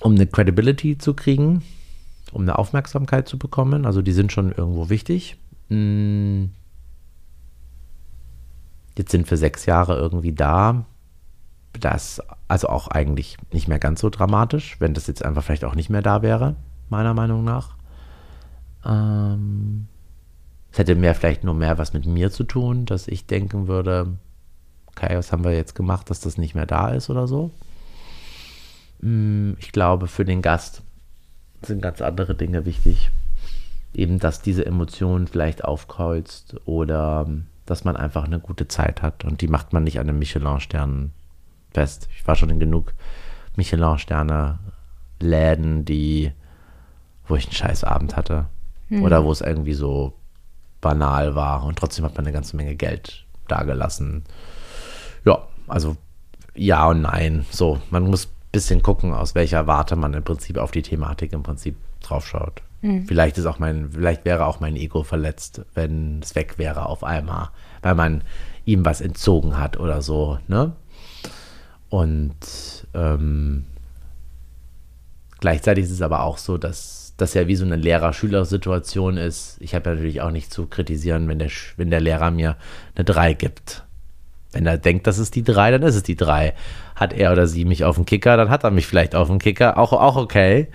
[0.00, 1.62] um eine Credibility zu kriegen,
[2.34, 3.86] um eine Aufmerksamkeit zu bekommen.
[3.86, 5.36] Also die sind schon irgendwo wichtig.
[5.68, 6.50] Hm.
[8.96, 10.84] Jetzt sind wir sechs Jahre irgendwie da.
[11.80, 15.74] Das also auch eigentlich nicht mehr ganz so dramatisch, wenn das jetzt einfach vielleicht auch
[15.74, 16.54] nicht mehr da wäre,
[16.88, 17.76] meiner Meinung nach.
[18.84, 19.88] Ähm,
[20.70, 24.16] es hätte mehr vielleicht nur mehr was mit mir zu tun, dass ich denken würde,
[24.86, 27.50] okay, was haben wir jetzt gemacht, dass das nicht mehr da ist oder so.
[29.00, 30.83] Hm, ich glaube, für den Gast
[31.66, 33.10] sind ganz andere Dinge wichtig.
[33.94, 37.26] Eben, dass diese Emotion vielleicht aufkreuzt oder
[37.66, 39.24] dass man einfach eine gute Zeit hat.
[39.24, 41.12] Und die macht man nicht an einem Michelin-Stern
[41.72, 42.08] fest.
[42.16, 42.92] Ich war schon in genug
[43.56, 46.32] Michelin-Sterne-Läden, die,
[47.26, 48.46] wo ich einen scheiß Abend hatte.
[48.88, 49.02] Mhm.
[49.02, 50.12] Oder wo es irgendwie so
[50.80, 51.64] banal war.
[51.64, 54.24] Und trotzdem hat man eine ganze Menge Geld dagelassen.
[55.24, 55.96] Ja, also
[56.54, 57.44] ja und nein.
[57.50, 61.42] So, man muss bisschen gucken, aus welcher Warte man im Prinzip auf die Thematik im
[61.42, 62.62] Prinzip draufschaut.
[62.80, 63.06] Mhm.
[63.06, 67.04] Vielleicht ist auch mein, vielleicht wäre auch mein Ego verletzt, wenn es weg wäre auf
[67.04, 67.50] einmal,
[67.82, 68.22] weil man
[68.64, 70.72] ihm was entzogen hat oder so, ne?
[71.90, 73.64] Und ähm,
[75.40, 79.56] gleichzeitig ist es aber auch so, dass das ja wie so eine Lehrer-Schüler-Situation ist.
[79.60, 82.56] Ich habe ja natürlich auch nicht zu kritisieren, wenn der, wenn der Lehrer mir
[82.96, 83.84] eine 3 gibt.
[84.52, 86.54] Wenn er denkt, das ist die 3, dann ist es die 3
[87.04, 89.38] hat er oder sie mich auf dem Kicker, dann hat er mich vielleicht auf dem
[89.38, 89.78] Kicker.
[89.78, 90.68] Auch, auch okay.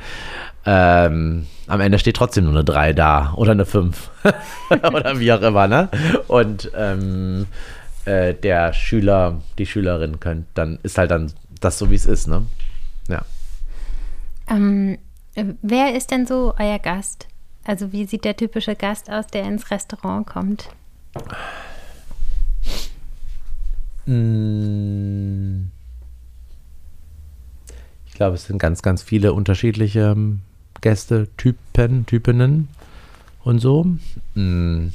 [0.65, 4.11] Ähm, am Ende steht trotzdem nur eine 3 da oder eine 5
[4.69, 5.89] oder wie auch immer, ne?
[6.27, 7.47] Und ähm,
[8.05, 12.27] äh, der Schüler, die Schülerin könnt, dann ist halt dann das so, wie es ist,
[12.27, 12.45] ne?
[13.07, 13.23] Ja.
[14.49, 14.97] Ähm,
[15.61, 17.27] wer ist denn so euer Gast?
[17.65, 20.69] Also wie sieht der typische Gast aus, der ins Restaurant kommt?
[24.05, 25.78] Mmh
[28.19, 30.41] glaube, es sind ganz, ganz viele unterschiedliche ähm,
[30.81, 32.67] Gäste, Typen, Typinnen
[33.45, 33.85] und so.
[34.33, 34.91] Hm.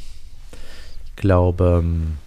[1.06, 2.18] Ich glaube, ähm,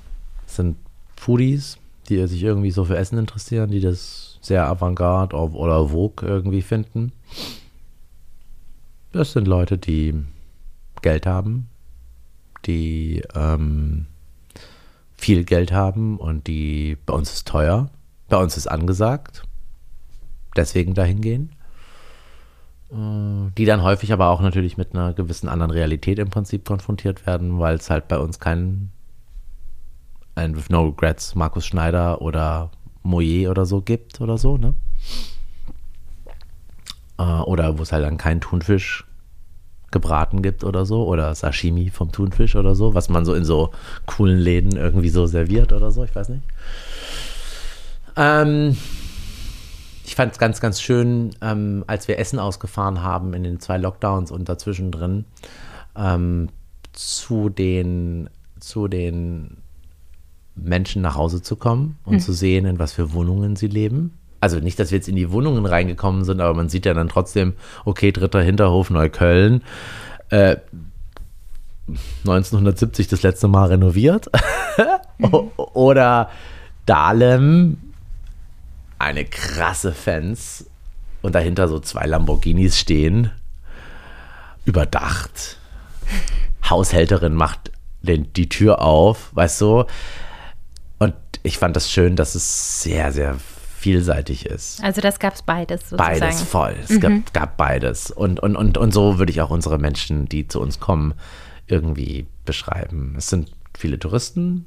[0.47, 0.75] es sind
[1.15, 1.77] Foodies,
[2.09, 7.11] die sich irgendwie so für Essen interessieren, die das sehr avantgarde oder vogue irgendwie finden.
[9.11, 10.15] Das sind Leute, die
[11.03, 11.67] Geld haben,
[12.65, 14.07] die ähm,
[15.15, 17.91] viel Geld haben und die bei uns ist teuer,
[18.29, 19.43] bei uns ist angesagt
[20.57, 21.51] deswegen dahin gehen.
[22.91, 27.25] Äh, die dann häufig aber auch natürlich mit einer gewissen anderen Realität im Prinzip konfrontiert
[27.25, 28.91] werden, weil es halt bei uns keinen
[30.35, 32.71] ein With No Regrets Markus Schneider oder
[33.03, 34.73] Moyer oder so gibt oder so, ne?
[37.17, 39.05] Äh, oder wo es halt dann keinen Thunfisch
[39.91, 43.71] gebraten gibt oder so oder Sashimi vom Thunfisch oder so, was man so in so
[44.05, 46.43] coolen Läden irgendwie so serviert oder so, ich weiß nicht.
[48.15, 48.77] Ähm,
[50.07, 53.77] ich fand es ganz, ganz schön, ähm, als wir Essen ausgefahren haben in den zwei
[53.77, 55.25] Lockdowns und dazwischen drin,
[55.97, 56.47] ähm,
[56.93, 59.57] zu den, zu den
[60.55, 62.19] Menschen nach Hause zu kommen und mhm.
[62.21, 64.17] zu sehen, in was für Wohnungen sie leben.
[64.39, 67.09] Also nicht, dass wir jetzt in die Wohnungen reingekommen sind, aber man sieht ja dann
[67.09, 69.61] trotzdem, okay, dritter Hinterhof Neukölln.
[70.29, 70.55] Äh,
[72.19, 74.31] 1970 das letzte Mal renoviert.
[75.17, 75.51] mhm.
[75.57, 76.29] Oder
[76.85, 77.86] Dahlem,
[78.99, 80.65] eine krasse Fans
[81.21, 83.31] und dahinter so zwei Lamborghinis stehen,
[84.65, 85.57] überdacht.
[86.69, 89.85] Haushälterin macht den, die Tür auf, weißt du?
[90.99, 93.37] Und ich fand das schön, dass es sehr, sehr
[93.77, 94.83] vielseitig ist.
[94.83, 96.19] Also das gab es beides sozusagen.
[96.19, 96.75] Beides voll.
[96.83, 96.99] Es mhm.
[96.99, 98.11] gab, gab, beides.
[98.11, 101.13] Und, und, und, und so würde ich auch unsere Menschen, die zu uns kommen,
[101.67, 103.15] irgendwie beschreiben.
[103.17, 104.65] Es sind viele Touristen,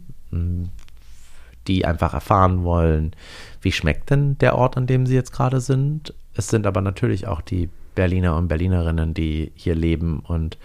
[1.67, 3.13] die einfach erfahren wollen,
[3.61, 6.15] wie schmeckt denn der Ort, an dem sie jetzt gerade sind.
[6.35, 10.59] Es sind aber natürlich auch die Berliner und Berlinerinnen, die hier leben und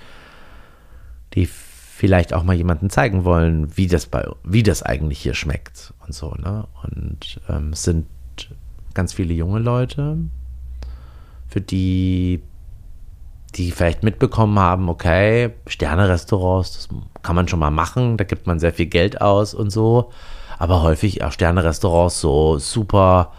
[1.34, 5.94] die vielleicht auch mal jemanden zeigen wollen, wie das bei, wie das eigentlich hier schmeckt
[6.06, 6.68] und so, ne?
[6.84, 8.06] Und ähm, es sind
[8.94, 10.18] ganz viele junge Leute,
[11.48, 12.42] für die
[13.56, 16.90] die vielleicht mitbekommen haben, okay, Sterne-Restaurants, das
[17.22, 20.12] kann man schon mal machen, da gibt man sehr viel Geld aus und so
[20.58, 23.32] aber häufig auch Sterne-Restaurants so super,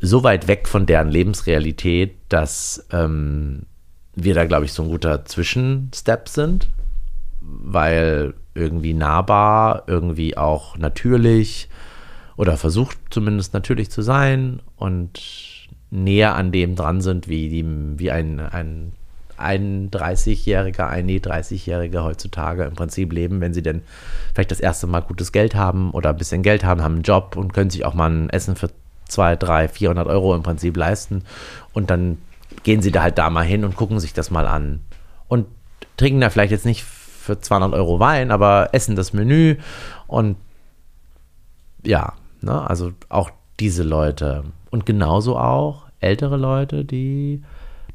[0.00, 3.66] so weit weg von deren Lebensrealität, dass ähm,
[4.14, 6.68] wir da, glaube ich, so ein guter Zwischenstep sind,
[7.40, 11.68] weil irgendwie nahbar, irgendwie auch natürlich
[12.36, 15.20] oder versucht zumindest natürlich zu sein und
[15.90, 17.64] näher an dem dran sind, wie, die,
[17.98, 18.92] wie ein, ein
[19.40, 23.82] ein 30-Jähriger, eine 30-Jährige heutzutage im Prinzip leben, wenn sie denn
[24.34, 27.36] vielleicht das erste Mal gutes Geld haben oder ein bisschen Geld haben, haben einen Job
[27.36, 28.70] und können sich auch mal ein Essen für
[29.08, 31.24] 2, 3, 400 Euro im Prinzip leisten.
[31.72, 32.18] Und dann
[32.62, 34.80] gehen sie da halt da mal hin und gucken sich das mal an.
[35.28, 35.46] Und
[35.96, 39.56] trinken da vielleicht jetzt nicht für 200 Euro Wein, aber essen das Menü
[40.06, 40.36] und
[41.84, 44.44] ja, ne, also auch diese Leute.
[44.70, 47.42] Und genauso auch ältere Leute, die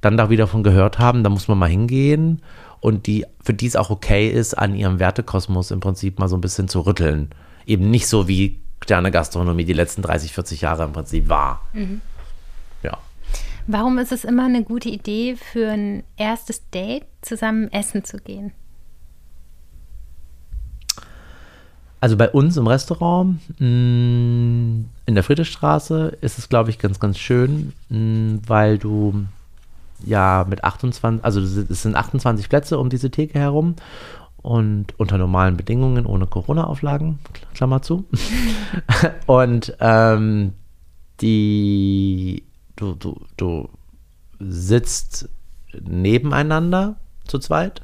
[0.05, 2.41] dann da wieder von gehört haben, da muss man mal hingehen
[2.79, 6.37] und die, für die es auch okay ist, an ihrem Wertekosmos im Prinzip mal so
[6.37, 7.31] ein bisschen zu rütteln.
[7.65, 11.65] Eben nicht so wie Sterne Gastronomie die letzten 30, 40 Jahre im Prinzip war.
[11.73, 12.01] Mhm.
[12.83, 12.99] Ja.
[13.65, 18.51] Warum ist es immer eine gute Idee, für ein erstes Date zusammen essen zu gehen?
[21.99, 27.17] Also bei uns im Restaurant mm, in der Friedrichstraße ist es, glaube ich, ganz, ganz
[27.17, 29.25] schön, mm, weil du
[30.05, 33.75] ja mit 28, also es sind 28 Plätze um diese Theke herum
[34.37, 37.19] und unter normalen Bedingungen, ohne Corona-Auflagen,
[37.55, 38.05] Klammer zu.
[39.25, 40.53] und ähm,
[41.21, 42.43] die,
[42.75, 43.69] du, du, du
[44.39, 45.29] sitzt
[45.81, 47.81] nebeneinander zu zweit.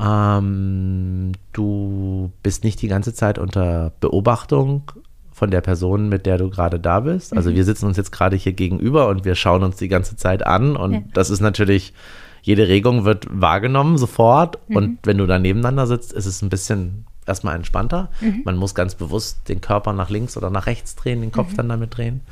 [0.00, 4.92] Ähm, du bist nicht die ganze Zeit unter Beobachtung
[5.38, 7.34] von der Person, mit der du gerade da bist.
[7.34, 7.54] Also mhm.
[7.54, 10.76] wir sitzen uns jetzt gerade hier gegenüber und wir schauen uns die ganze Zeit an
[10.76, 11.02] und ja.
[11.14, 11.94] das ist natürlich,
[12.42, 14.76] jede Regung wird wahrgenommen sofort mhm.
[14.76, 18.10] und wenn du da nebeneinander sitzt, ist es ein bisschen erstmal entspannter.
[18.20, 18.42] Mhm.
[18.44, 21.56] Man muss ganz bewusst den Körper nach links oder nach rechts drehen, den Kopf mhm.
[21.56, 22.22] dann damit drehen.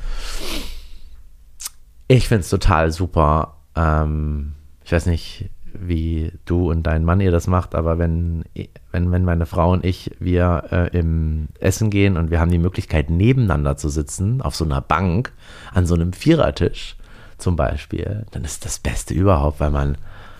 [2.09, 3.57] Ich finde es total super.
[3.75, 8.43] Ähm, ich weiß nicht, wie du und dein Mann ihr das macht, aber wenn,
[8.91, 12.57] wenn, wenn meine Frau und ich, wir äh, im Essen gehen und wir haben die
[12.57, 15.33] Möglichkeit, nebeneinander zu sitzen, auf so einer Bank,
[15.73, 16.95] an so einem Vierertisch
[17.37, 19.97] zum Beispiel, dann ist das Beste überhaupt, weil man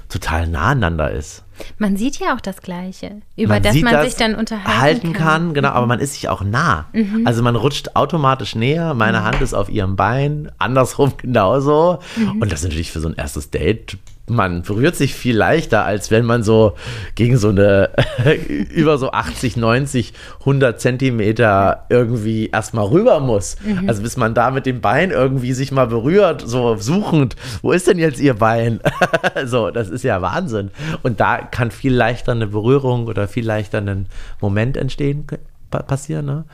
[0.09, 1.43] total nah aneinander ist.
[1.79, 5.25] Man sieht ja auch das Gleiche, über man das man das sich dann unterhalten kann.
[5.25, 5.53] kann.
[5.53, 6.85] Genau, aber man ist sich auch nah.
[6.93, 7.25] Mhm.
[7.25, 9.23] Also man rutscht automatisch näher, meine mhm.
[9.23, 11.99] Hand ist auf ihrem Bein, andersrum genauso.
[12.15, 12.41] Mhm.
[12.41, 13.97] Und das ist natürlich für so ein erstes Date
[14.29, 16.73] man berührt sich viel leichter, als wenn man so
[17.15, 17.91] gegen so eine
[18.69, 23.55] über so 80, 90, 100 Zentimeter irgendwie erstmal rüber muss.
[23.63, 23.87] Mhm.
[23.87, 27.87] Also bis man da mit dem Bein irgendwie sich mal berührt, so suchend, wo ist
[27.87, 28.81] denn jetzt ihr Bein?
[29.45, 30.71] so, das ist ja Wahnsinn.
[31.03, 34.07] Und da kann viel leichter eine Berührung oder viel leichter ein
[34.41, 35.25] Moment entstehen,
[35.69, 36.45] passieren, ne?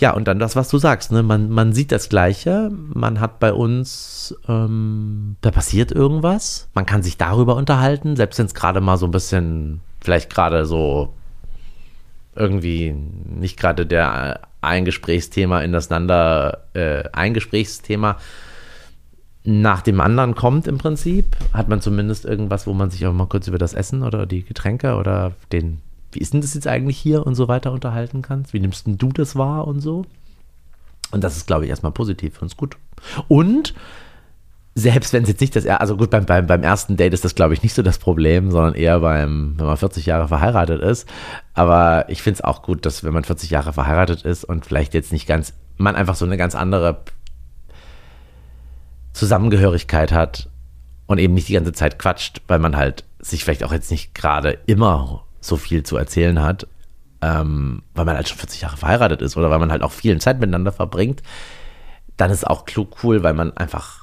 [0.00, 1.22] Ja, und dann das, was du sagst, ne?
[1.22, 2.70] man, man sieht das Gleiche.
[2.72, 6.68] Man hat bei uns, ähm, da passiert irgendwas.
[6.72, 10.64] Man kann sich darüber unterhalten, selbst wenn es gerade mal so ein bisschen, vielleicht gerade
[10.64, 11.12] so
[12.34, 18.16] irgendwie nicht gerade der ein Gesprächsthema in das Einander, äh, ein Gesprächsthema
[19.44, 23.26] nach dem anderen kommt im Prinzip, hat man zumindest irgendwas, wo man sich auch mal
[23.26, 25.80] kurz über das Essen oder die Getränke oder den
[26.12, 28.52] wie ist denn das jetzt eigentlich hier und so weiter unterhalten kannst?
[28.52, 30.04] Wie nimmst denn du das wahr und so?
[31.10, 32.76] Und das ist, glaube ich, erstmal positiv für uns gut.
[33.28, 33.74] Und
[34.74, 37.34] selbst wenn es jetzt nicht das, also gut, beim, beim, beim ersten Date ist das,
[37.34, 41.08] glaube ich, nicht so das Problem, sondern eher beim, wenn man 40 Jahre verheiratet ist.
[41.54, 44.94] Aber ich finde es auch gut, dass wenn man 40 Jahre verheiratet ist und vielleicht
[44.94, 47.02] jetzt nicht ganz, man einfach so eine ganz andere
[49.12, 50.48] Zusammengehörigkeit hat
[51.06, 54.14] und eben nicht die ganze Zeit quatscht, weil man halt sich vielleicht auch jetzt nicht
[54.14, 56.66] gerade immer so viel zu erzählen hat,
[57.22, 60.18] ähm, weil man halt schon 40 Jahre verheiratet ist oder weil man halt auch viel
[60.20, 61.22] Zeit miteinander verbringt,
[62.16, 63.99] dann ist auch klug cool, weil man einfach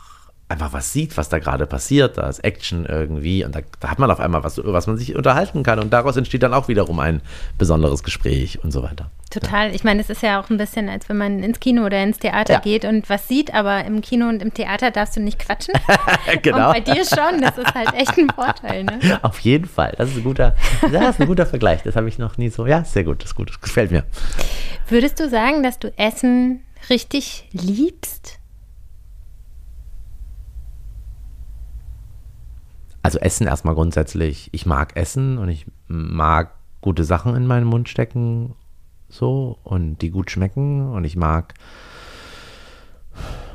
[0.49, 3.99] einfach was sieht, was da gerade passiert, da ist Action irgendwie und da, da, hat
[3.99, 6.69] man auf einmal was, über was man sich unterhalten kann und daraus entsteht dann auch
[6.69, 7.21] wiederum ein
[7.57, 9.11] besonderes Gespräch und so weiter.
[9.29, 9.75] Total.
[9.75, 12.17] Ich meine, es ist ja auch ein bisschen, als wenn man ins Kino oder ins
[12.19, 12.59] Theater ja.
[12.59, 15.73] geht und was sieht, aber im Kino und im Theater darfst du nicht quatschen.
[16.41, 16.67] genau.
[16.67, 18.85] Und bei dir schon, das ist halt echt ein Vorteil.
[18.85, 19.19] Ne?
[19.23, 19.93] Auf jeden Fall.
[19.97, 21.83] Das ist ein guter, das ist ein guter Vergleich.
[21.83, 22.65] Das habe ich noch nie so.
[22.65, 24.05] Ja, sehr gut, das ist gut, das gefällt mir.
[24.87, 28.36] Würdest du sagen, dass du Essen richtig liebst?
[33.07, 34.49] Also Essen erstmal grundsätzlich.
[34.51, 38.53] Ich mag Essen und ich mag gute Sachen in meinen Mund stecken,
[39.07, 41.53] so und die gut schmecken und ich mag.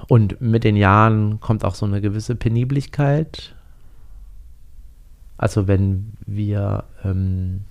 [0.08, 3.54] Und mit den Jahren kommt auch so eine gewisse Penibligkeit.
[5.36, 7.64] Also wenn wir, ähm,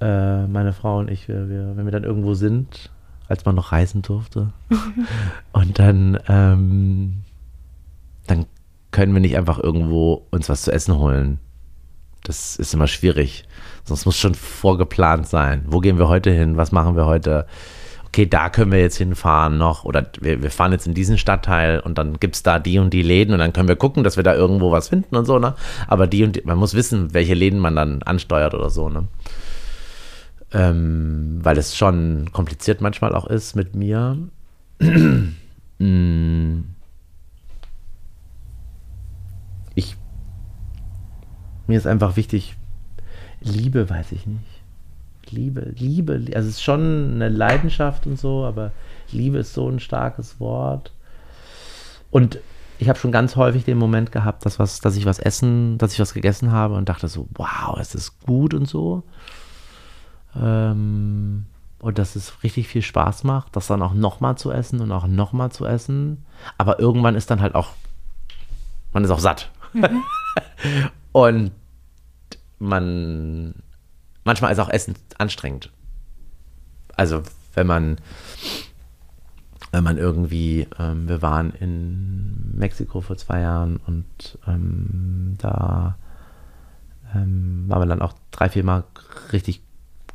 [0.00, 2.90] äh, meine Frau und ich, wir, wir, wenn wir dann irgendwo sind,
[3.28, 4.52] als man noch reisen durfte,
[5.52, 7.22] und dann, ähm,
[8.26, 8.46] dann
[8.92, 11.38] können wir nicht einfach irgendwo uns was zu essen holen.
[12.22, 13.44] Das ist immer schwierig.
[13.84, 15.64] Sonst muss schon vorgeplant sein.
[15.66, 16.56] Wo gehen wir heute hin?
[16.56, 17.46] Was machen wir heute?
[18.06, 19.84] Okay, da können wir jetzt hinfahren noch.
[19.84, 22.92] Oder wir, wir fahren jetzt in diesen Stadtteil und dann gibt es da die und
[22.92, 25.38] die Läden und dann können wir gucken, dass wir da irgendwo was finden und so,
[25.38, 25.54] ne?
[25.88, 29.08] Aber die und die, man muss wissen, welche Läden man dann ansteuert oder so, ne?
[30.52, 34.18] Ähm, weil es schon kompliziert manchmal auch ist mit mir.
[35.78, 36.71] mm
[41.66, 42.56] mir ist einfach wichtig,
[43.40, 44.44] Liebe weiß ich nicht.
[45.30, 48.72] Liebe, Liebe, also es ist schon eine Leidenschaft und so, aber
[49.10, 50.92] Liebe ist so ein starkes Wort.
[52.10, 52.38] Und
[52.78, 55.94] ich habe schon ganz häufig den Moment gehabt, dass, was, dass ich was essen, dass
[55.94, 59.04] ich was gegessen habe und dachte so, wow, es ist gut und so.
[60.36, 61.46] Ähm,
[61.78, 65.06] und dass es richtig viel Spaß macht, das dann auch nochmal zu essen und auch
[65.06, 66.26] nochmal zu essen.
[66.58, 67.70] Aber irgendwann ist dann halt auch,
[68.92, 69.50] man ist auch satt.
[69.72, 70.02] Mhm.
[71.12, 71.52] und
[72.58, 73.54] man
[74.24, 75.70] manchmal ist auch Essen anstrengend.
[76.96, 77.22] Also
[77.54, 77.96] wenn man
[79.72, 85.96] wenn man irgendwie, ähm, wir waren in Mexiko vor zwei Jahren und ähm, da
[87.14, 88.84] ähm, waren wir dann auch drei, vier Mal
[89.32, 89.62] richtig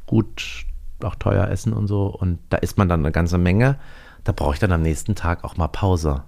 [0.06, 0.66] gut,
[1.04, 3.78] auch teuer essen und so und da isst man dann eine ganze Menge.
[4.24, 6.24] Da brauche ich dann am nächsten Tag auch mal Pause.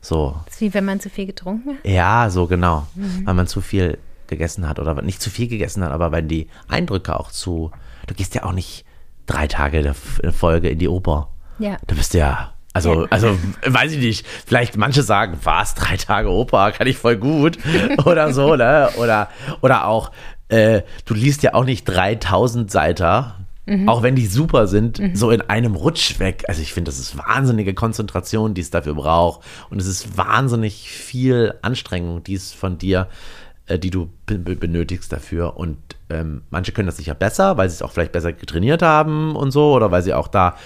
[0.00, 0.36] So.
[0.44, 1.86] Das ist wie wenn man zu viel getrunken hat?
[1.86, 2.86] Ja, so genau.
[2.94, 3.26] Mhm.
[3.26, 6.48] Weil man zu viel gegessen hat oder nicht zu viel gegessen hat, aber wenn die
[6.68, 7.72] Eindrücke auch zu.
[8.06, 8.84] Du gehst ja auch nicht
[9.26, 9.94] drei Tage der
[10.32, 11.28] Folge in die Oper.
[11.58, 11.76] Ja.
[11.86, 12.54] Du bist ja.
[12.72, 13.08] Also, ja.
[13.10, 14.26] also, weiß ich nicht.
[14.26, 17.58] Vielleicht manche sagen, was, drei Tage Oper, kann ich voll gut.
[18.04, 18.90] Oder so, ne?
[18.98, 19.28] Oder,
[19.60, 20.12] oder auch,
[20.48, 23.36] äh, du liest ja auch nicht 3000 Seiter,
[23.68, 23.88] mhm.
[23.88, 25.14] auch wenn die super sind, mhm.
[25.14, 26.44] so in einem Rutsch weg.
[26.48, 29.44] Also ich finde, das ist wahnsinnige Konzentration, die es dafür braucht.
[29.70, 33.08] Und es ist wahnsinnig viel Anstrengung, die es von dir
[33.68, 35.56] äh, die du benötigst dafür.
[35.56, 35.76] Und
[36.10, 39.50] ähm, manche können das sicher besser, weil sie es auch vielleicht besser getrainiert haben und
[39.50, 40.56] so, oder weil sie auch da,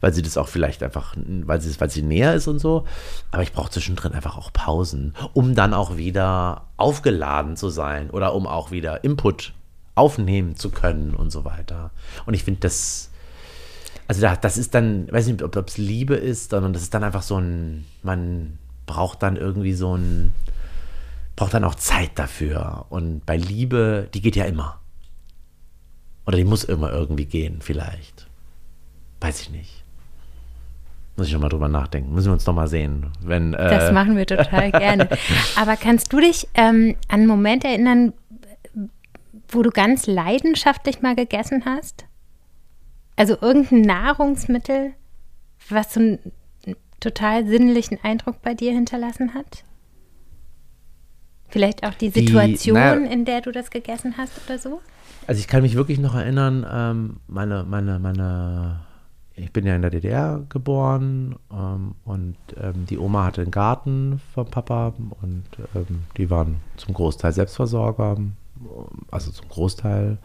[0.00, 2.84] weil sie das auch vielleicht einfach, weil sie, weil sie näher ist und so.
[3.30, 8.34] Aber ich brauche zwischendrin einfach auch Pausen, um dann auch wieder aufgeladen zu sein oder
[8.34, 9.54] um auch wieder Input
[9.98, 11.90] aufnehmen zu können und so weiter.
[12.26, 13.10] Und ich finde das,
[14.06, 17.04] also da, das ist dann, weiß nicht, ob es Liebe ist, sondern das ist dann
[17.04, 20.32] einfach so ein, man braucht dann irgendwie so ein,
[21.36, 22.86] braucht dann auch Zeit dafür.
[22.88, 24.80] Und bei Liebe, die geht ja immer.
[26.26, 28.26] Oder die muss immer irgendwie gehen, vielleicht.
[29.20, 29.82] Weiß ich nicht.
[31.16, 32.14] Muss ich nochmal drüber nachdenken.
[32.14, 33.06] Müssen wir uns nochmal sehen.
[33.20, 35.08] Wenn, äh das machen wir total gerne.
[35.56, 38.12] Aber kannst du dich ähm, an einen Moment erinnern,
[39.48, 42.06] wo du ganz leidenschaftlich mal gegessen hast?
[43.16, 44.92] Also irgendein Nahrungsmittel,
[45.68, 46.18] was so einen
[47.00, 49.64] total sinnlichen Eindruck bei dir hinterlassen hat?
[51.48, 54.80] Vielleicht auch die Situation, die, naja, in der du das gegessen hast oder so?
[55.26, 58.80] Also ich kann mich wirklich noch erinnern, ähm, meine, meine, meine,
[59.34, 64.20] ich bin ja in der DDR geboren ähm, und ähm, die Oma hatte einen Garten
[64.34, 64.92] vom Papa
[65.22, 65.44] und
[65.74, 68.16] ähm, die waren zum Großteil Selbstversorger,
[69.10, 70.18] also zum Großteil.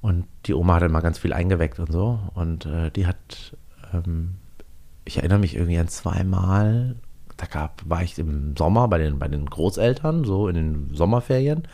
[0.00, 2.18] Und die Oma hat immer ganz viel eingeweckt und so.
[2.34, 3.56] Und äh, die hat,
[3.92, 4.36] ähm,
[5.04, 6.96] ich erinnere mich irgendwie an zweimal,
[7.36, 11.68] da gab, war ich im Sommer bei den, bei den Großeltern, so in den Sommerferien.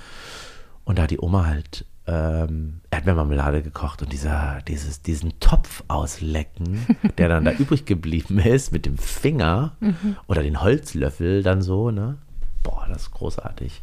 [0.85, 6.87] Und da hat die Oma halt ähm, Erdbeermarmelade gekocht und dieser, dieses, diesen Topf auslecken,
[7.19, 10.17] der dann da übrig geblieben ist, mit dem Finger mhm.
[10.29, 12.19] oder den Holzlöffel dann so, ne?
[12.67, 13.81] Boah, das ist großartig.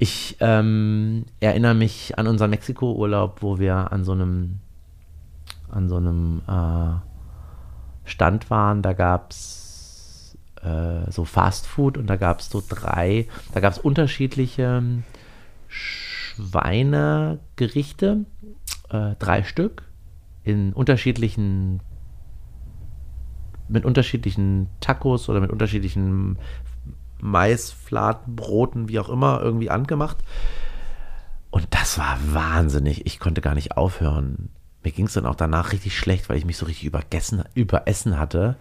[0.00, 4.58] Ich ähm, erinnere mich an unseren Mexiko-Urlaub, wo wir an so einem,
[5.70, 6.94] an so einem äh,
[8.04, 8.82] Stand waren.
[8.82, 13.74] Da gab es äh, so Fast Food und da gab es so drei, da gab
[13.74, 14.82] es unterschiedliche
[15.68, 18.24] Schweinegerichte,
[18.88, 19.84] äh, drei Stück
[20.42, 21.78] in unterschiedlichen
[23.68, 26.38] mit unterschiedlichen Tacos oder mit unterschiedlichen
[27.22, 30.18] Maisfladenbroten, wie auch immer, irgendwie angemacht.
[31.50, 33.06] Und das war wahnsinnig.
[33.06, 34.50] Ich konnte gar nicht aufhören.
[34.82, 38.18] Mir ging es dann auch danach richtig schlecht, weil ich mich so richtig übergessen, überessen
[38.18, 38.56] hatte.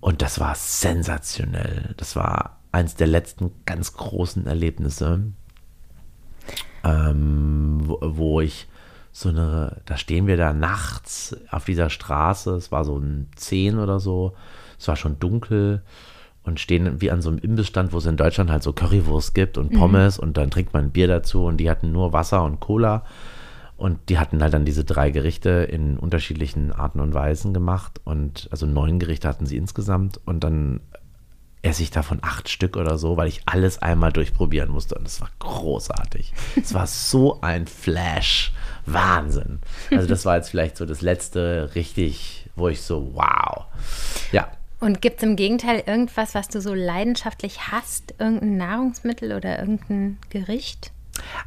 [0.00, 1.94] Und das war sensationell.
[1.96, 5.22] Das war eins der letzten ganz großen Erlebnisse,
[6.82, 8.66] ähm, wo, wo, ich
[9.12, 13.78] so eine, da stehen wir da nachts auf dieser Straße, es war so ein 10
[13.78, 14.34] oder so,
[14.78, 15.82] es war schon dunkel
[16.44, 19.58] und stehen wie an so einem Imbissstand, wo es in Deutschland halt so Currywurst gibt
[19.58, 19.78] und mhm.
[19.78, 20.24] Pommes mhm.
[20.24, 23.04] und dann trinkt man ein Bier dazu und die hatten nur Wasser und Cola
[23.76, 28.48] und die hatten halt dann diese drei Gerichte in unterschiedlichen Arten und Weisen gemacht und
[28.50, 30.80] also neun Gerichte hatten sie insgesamt und dann
[31.62, 35.20] esse ich davon acht Stück oder so, weil ich alles einmal durchprobieren musste und es
[35.22, 36.34] war großartig.
[36.62, 38.52] es war so ein Flash.
[38.86, 39.60] Wahnsinn.
[39.90, 43.64] Also das war jetzt vielleicht so das letzte richtig, wo ich so, wow.
[44.30, 44.48] Ja,
[44.84, 48.14] und gibt es im Gegenteil irgendwas, was du so leidenschaftlich hast?
[48.18, 50.92] Irgendein Nahrungsmittel oder irgendein Gericht?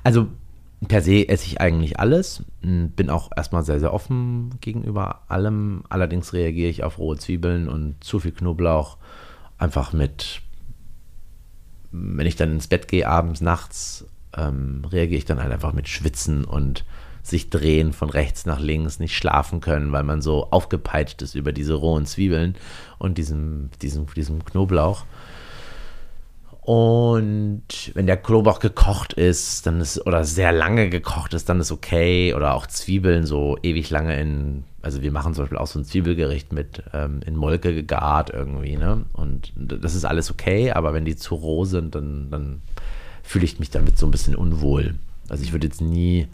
[0.04, 0.28] Also
[0.88, 2.44] per se esse ich eigentlich alles.
[2.62, 5.84] Hm, bin auch erstmal sehr, sehr offen gegenüber allem.
[5.88, 8.98] Allerdings reagiere ich auf rohe Zwiebeln und zu viel Knoblauch
[9.60, 10.42] einfach mit,
[11.92, 15.88] wenn ich dann ins Bett gehe, abends, nachts, ähm, reagiere ich dann halt einfach mit
[15.88, 16.86] Schwitzen und
[17.30, 21.52] sich drehen von rechts nach links, nicht schlafen können, weil man so aufgepeitscht ist über
[21.52, 22.56] diese rohen Zwiebeln
[22.98, 25.06] und diesem, diesem, diesem Knoblauch.
[26.68, 27.64] Und
[27.94, 32.34] wenn der Knoblauch gekocht ist, dann ist, oder sehr lange gekocht ist, dann ist okay.
[32.34, 35.86] Oder auch Zwiebeln so ewig lange in, also wir machen zum Beispiel auch so ein
[35.86, 39.06] Zwiebelgericht mit ähm, in Molke gegart irgendwie, ne?
[39.14, 42.62] Und das ist alles okay, aber wenn die zu roh sind, dann, dann
[43.24, 44.96] fühle ich mich damit so ein bisschen unwohl.
[45.30, 46.28] Also ich würde jetzt nie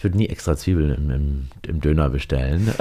[0.00, 2.72] ich würde nie extra Zwiebeln im, im, im Döner bestellen.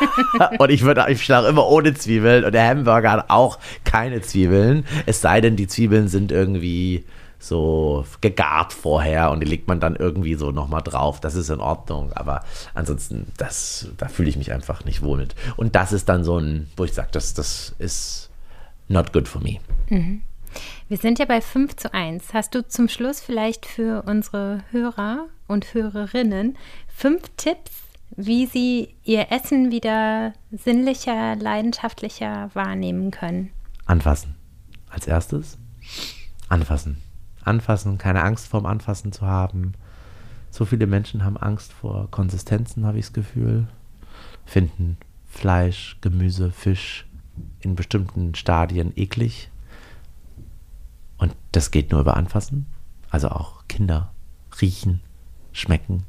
[0.58, 2.42] und ich würde ich schlage immer ohne Zwiebeln.
[2.42, 4.84] Und der Hamburger hat auch keine Zwiebeln.
[5.06, 7.04] Es sei denn, die Zwiebeln sind irgendwie
[7.38, 11.20] so gegart vorher und die legt man dann irgendwie so nochmal drauf.
[11.20, 12.12] Das ist in Ordnung.
[12.12, 12.42] Aber
[12.74, 15.36] ansonsten, das, da fühle ich mich einfach nicht wohl mit.
[15.54, 18.30] Und das ist dann so ein, wo ich sage, das, das ist
[18.88, 19.58] not good for me.
[19.90, 20.22] Mhm.
[20.88, 22.34] Wir sind ja bei 5 zu 1.
[22.34, 26.56] Hast du zum Schluss vielleicht für unsere Hörer und Hörerinnen
[26.88, 27.72] fünf Tipps,
[28.16, 33.50] wie sie ihr Essen wieder sinnlicher, leidenschaftlicher wahrnehmen können?
[33.86, 34.36] Anfassen.
[34.90, 35.58] Als erstes
[36.48, 36.98] anfassen.
[37.42, 39.74] Anfassen, keine Angst vorm Anfassen zu haben.
[40.50, 43.66] So viele Menschen haben Angst vor Konsistenzen, habe ich das Gefühl.
[44.46, 44.96] Finden
[45.26, 47.06] Fleisch, Gemüse, Fisch
[47.60, 49.50] in bestimmten Stadien eklig.
[51.24, 52.66] Und das geht nur über Anfassen.
[53.08, 54.12] Also auch Kinder
[54.60, 55.00] riechen,
[55.52, 56.04] schmecken.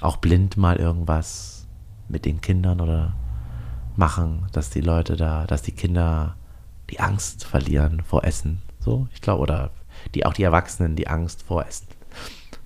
[0.00, 1.68] Auch blind mal irgendwas
[2.08, 3.14] mit den Kindern oder
[3.94, 6.34] machen, dass die Leute da, dass die Kinder
[6.90, 8.62] die Angst verlieren vor Essen.
[8.80, 9.70] So, ich glaube, oder
[10.12, 11.86] die auch die Erwachsenen die Angst vor Essen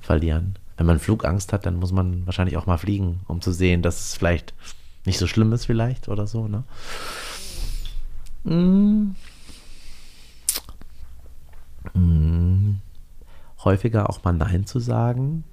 [0.01, 0.59] verlieren.
[0.79, 4.01] Wenn man Flugangst hat, dann muss man wahrscheinlich auch mal fliegen, um zu sehen, dass
[4.01, 4.55] es vielleicht
[5.05, 6.49] nicht so schlimm ist, vielleicht oder so.
[6.49, 6.65] Ne?
[8.45, 9.15] Mm,
[11.95, 12.77] mh,
[13.65, 15.45] häufiger auch mal Nein zu sagen.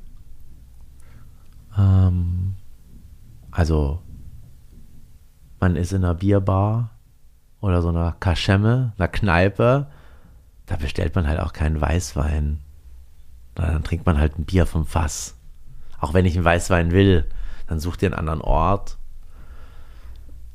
[1.78, 2.56] Ähm,
[3.52, 4.02] also,
[5.60, 6.92] man ist in einer Bierbar
[7.62, 9.88] oder so einer Kaschemme, einer Kneipe,
[10.66, 12.60] da bestellt man halt auch keinen Weißwein.
[13.56, 15.36] Dann trinkt man halt ein Bier vom Fass.
[16.00, 17.26] Auch wenn ich einen Weißwein will,
[17.68, 18.98] dann sucht ihr einen anderen Ort,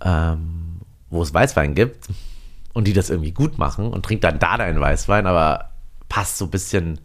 [0.02, 2.08] ähm, wo es Weißwein gibt
[2.72, 5.69] und die das irgendwie gut machen und trinkt dann da deinen Weißwein, aber
[6.10, 7.00] passt so ein bisschen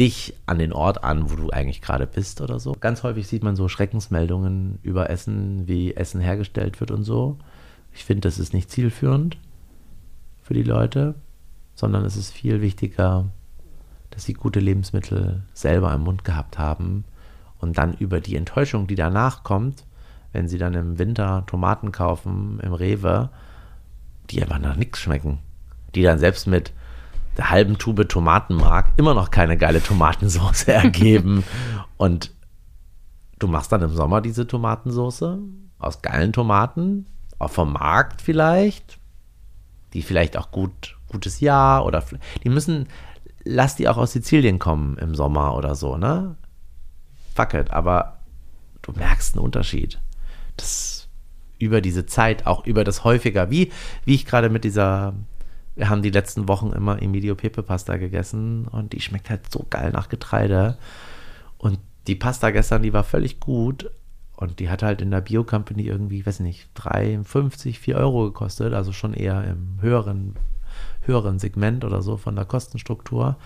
[0.00, 2.72] dich an den Ort an, wo du eigentlich gerade bist oder so.
[2.72, 7.38] Ganz häufig sieht man so Schreckensmeldungen über Essen, wie Essen hergestellt wird und so.
[7.92, 9.36] Ich finde, das ist nicht zielführend
[10.42, 11.14] für die Leute,
[11.74, 13.26] sondern es ist viel wichtiger,
[14.10, 17.04] dass sie gute Lebensmittel selber im Mund gehabt haben
[17.60, 19.84] Und dann über die Enttäuschung, die danach kommt,
[20.32, 23.28] wenn sie dann im Winter Tomaten kaufen im Rewe,
[24.30, 25.38] die einfach nach nichts schmecken.
[25.94, 26.72] Die dann selbst mit
[27.36, 31.44] der halben Tube Tomatenmark immer noch keine geile Tomatensauce ergeben.
[31.96, 32.32] Und
[33.38, 35.38] du machst dann im Sommer diese Tomatensauce
[35.78, 37.06] aus geilen Tomaten,
[37.38, 38.98] auch vom Markt vielleicht,
[39.94, 42.04] die vielleicht auch gut, gutes Jahr oder
[42.44, 42.86] die müssen,
[43.44, 46.36] lass die auch aus Sizilien kommen im Sommer oder so, ne?
[47.34, 48.18] Fuck it, aber
[48.82, 50.00] du merkst einen Unterschied.
[50.56, 51.08] Das
[51.62, 53.70] über diese Zeit, auch über das häufiger, wie,
[54.04, 55.14] wie ich gerade mit dieser
[55.74, 59.66] wir haben die letzten Wochen immer Emilio Pepe Pasta gegessen und die schmeckt halt so
[59.68, 60.76] geil nach Getreide.
[61.58, 63.90] Und die Pasta gestern, die war völlig gut
[64.36, 68.74] und die hat halt in der Bio Company irgendwie, weiß nicht, 3,50, 4 Euro gekostet,
[68.74, 70.36] also schon eher im höheren,
[71.02, 73.36] höheren Segment oder so von der Kostenstruktur.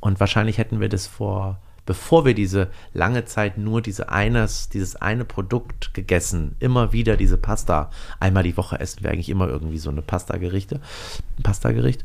[0.00, 4.96] Und wahrscheinlich hätten wir das vor bevor wir diese lange Zeit nur diese eines, dieses
[4.96, 9.78] eine Produkt gegessen, immer wieder diese Pasta, einmal die Woche essen wir eigentlich immer irgendwie
[9.78, 10.80] so eine Pasta-Gerichte,
[11.38, 12.04] ein Pasta-Gericht.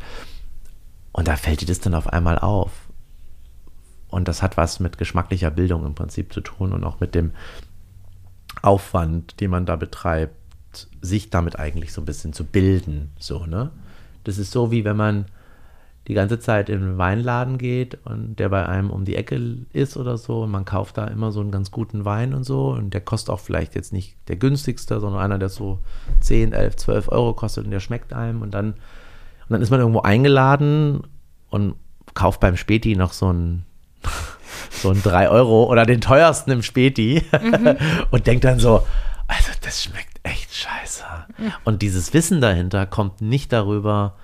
[1.11, 2.71] Und da fällt dir das dann auf einmal auf.
[4.09, 7.31] Und das hat was mit geschmacklicher Bildung im Prinzip zu tun und auch mit dem
[8.61, 10.35] Aufwand, den man da betreibt,
[11.01, 13.11] sich damit eigentlich so ein bisschen zu bilden.
[13.19, 13.71] So, ne?
[14.23, 15.25] Das ist so, wie wenn man
[16.07, 19.97] die ganze Zeit in den Weinladen geht und der bei einem um die Ecke ist
[19.97, 22.93] oder so und man kauft da immer so einen ganz guten Wein und so und
[22.93, 25.79] der kostet auch vielleicht jetzt nicht der günstigste, sondern einer, der so
[26.21, 29.81] 10, 11, 12 Euro kostet und der schmeckt einem und dann, und dann ist man
[29.81, 31.01] irgendwo eingeladen
[31.49, 31.75] und
[32.13, 33.65] kauft beim Späti noch so ein
[34.71, 37.75] so ein 3 Euro oder den teuersten im Späti mhm.
[38.11, 38.83] und denkt dann so,
[39.27, 41.03] also das schmeckt echt scheiße.
[41.65, 44.15] Und dieses Wissen dahinter kommt nicht darüber,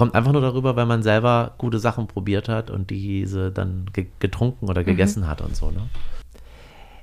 [0.00, 4.06] kommt einfach nur darüber, weil man selber gute Sachen probiert hat und diese dann ge
[4.18, 5.26] getrunken oder gegessen mhm.
[5.26, 5.70] hat und so.
[5.70, 5.90] Ne?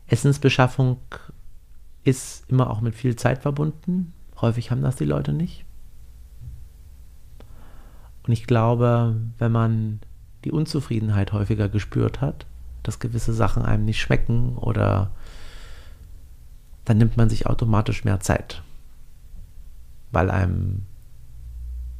[0.07, 0.97] Essensbeschaffung
[2.03, 4.13] ist immer auch mit viel Zeit verbunden.
[4.41, 5.63] Häufig haben das die Leute nicht.
[8.25, 9.99] Und ich glaube, wenn man
[10.43, 12.47] die Unzufriedenheit häufiger gespürt hat,
[12.81, 15.11] dass gewisse Sachen einem nicht schmecken oder
[16.83, 18.63] dann nimmt man sich automatisch mehr Zeit,
[20.11, 20.87] weil einem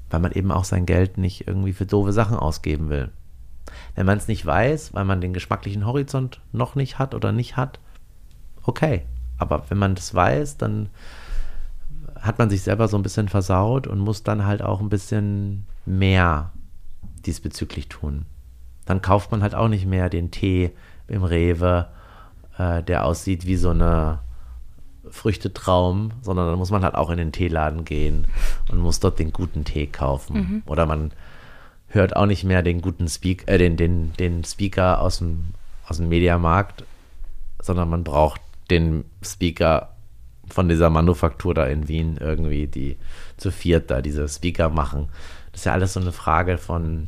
[0.10, 3.12] weil man eben auch sein Geld nicht irgendwie für doofe Sachen ausgeben will.
[3.96, 7.58] Wenn man es nicht weiß, weil man den geschmacklichen Horizont noch nicht hat oder nicht
[7.58, 7.80] hat,
[8.64, 9.04] okay.
[9.38, 10.90] Aber wenn man das weiß, dann
[12.20, 15.66] hat man sich selber so ein bisschen versaut und muss dann halt auch ein bisschen
[15.86, 16.52] mehr
[17.26, 18.26] diesbezüglich tun.
[18.86, 20.72] Dann kauft man halt auch nicht mehr den Tee
[21.08, 21.88] im Rewe,
[22.58, 24.20] äh, der aussieht wie so eine
[25.12, 28.28] Früchtetraum, sondern dann muss man halt auch in den Teeladen gehen
[28.72, 30.38] und muss dort den guten Tee kaufen.
[30.38, 30.64] Mhm.
[30.66, 31.12] Oder man
[31.90, 35.46] hört auch nicht mehr den guten Speak, äh, den, den, den Speaker aus dem,
[35.88, 36.84] aus dem Mediamarkt,
[37.62, 39.94] sondern man braucht den Speaker
[40.50, 42.98] von dieser Manufaktur da in Wien irgendwie, die
[43.38, 45.10] zu viert da diese Speaker machen.
[45.52, 47.08] Das ist ja alles so eine Frage von,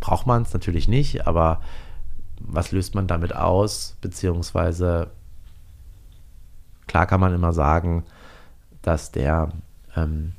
[0.00, 1.60] braucht man es natürlich nicht, aber
[2.40, 5.10] was löst man damit aus, beziehungsweise
[6.88, 8.04] Klar kann man immer sagen,
[8.82, 9.50] dass der,
[9.94, 10.32] ähm,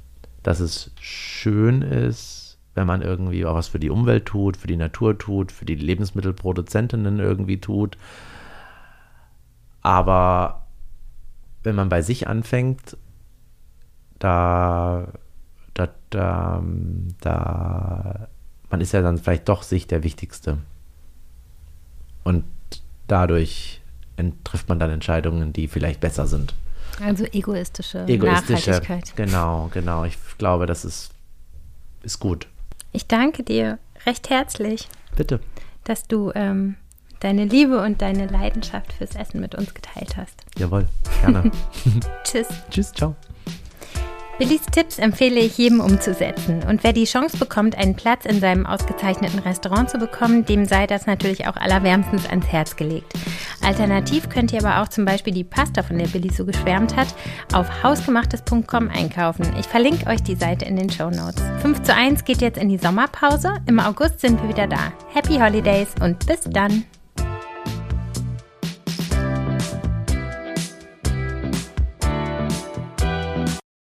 [0.43, 4.77] dass es schön ist, wenn man irgendwie auch was für die Umwelt tut, für die
[4.77, 7.97] Natur tut, für die Lebensmittelproduzentinnen irgendwie tut.
[9.81, 10.67] Aber
[11.63, 12.97] wenn man bei sich anfängt,
[14.17, 15.07] da,
[15.73, 16.63] da, da,
[17.21, 18.27] da,
[18.69, 20.57] man ist ja dann vielleicht doch sich der Wichtigste.
[22.23, 22.43] Und
[23.07, 23.78] dadurch
[24.43, 26.53] trifft man dann Entscheidungen, die vielleicht besser sind.
[27.01, 29.15] Also egoistische, egoistische Nachhaltigkeit.
[29.15, 30.03] Genau, genau.
[30.03, 31.11] Ich glaube, das ist,
[32.03, 32.47] ist gut.
[32.91, 34.88] Ich danke dir recht herzlich.
[35.15, 35.39] Bitte.
[35.84, 36.76] Dass du ähm,
[37.20, 40.43] deine Liebe und deine Leidenschaft fürs Essen mit uns geteilt hast.
[40.57, 40.88] Jawohl,
[41.22, 41.51] gerne.
[42.24, 42.47] Tschüss.
[42.70, 43.15] Tschüss, ciao.
[44.39, 46.63] Billys Tipps empfehle ich jedem umzusetzen.
[46.63, 50.87] Und wer die Chance bekommt, einen Platz in seinem ausgezeichneten Restaurant zu bekommen, dem sei
[50.87, 53.13] das natürlich auch allerwärmstens ans Herz gelegt.
[53.61, 57.09] Alternativ könnt ihr aber auch zum Beispiel die Pasta, von der Billy so geschwärmt hat,
[57.51, 59.45] auf hausgemachtes.com einkaufen.
[59.59, 61.43] Ich verlinke euch die Seite in den Show Notes.
[61.61, 63.55] 5 zu 1 geht jetzt in die Sommerpause.
[63.67, 64.93] Im August sind wir wieder da.
[65.13, 66.85] Happy Holidays und bis dann!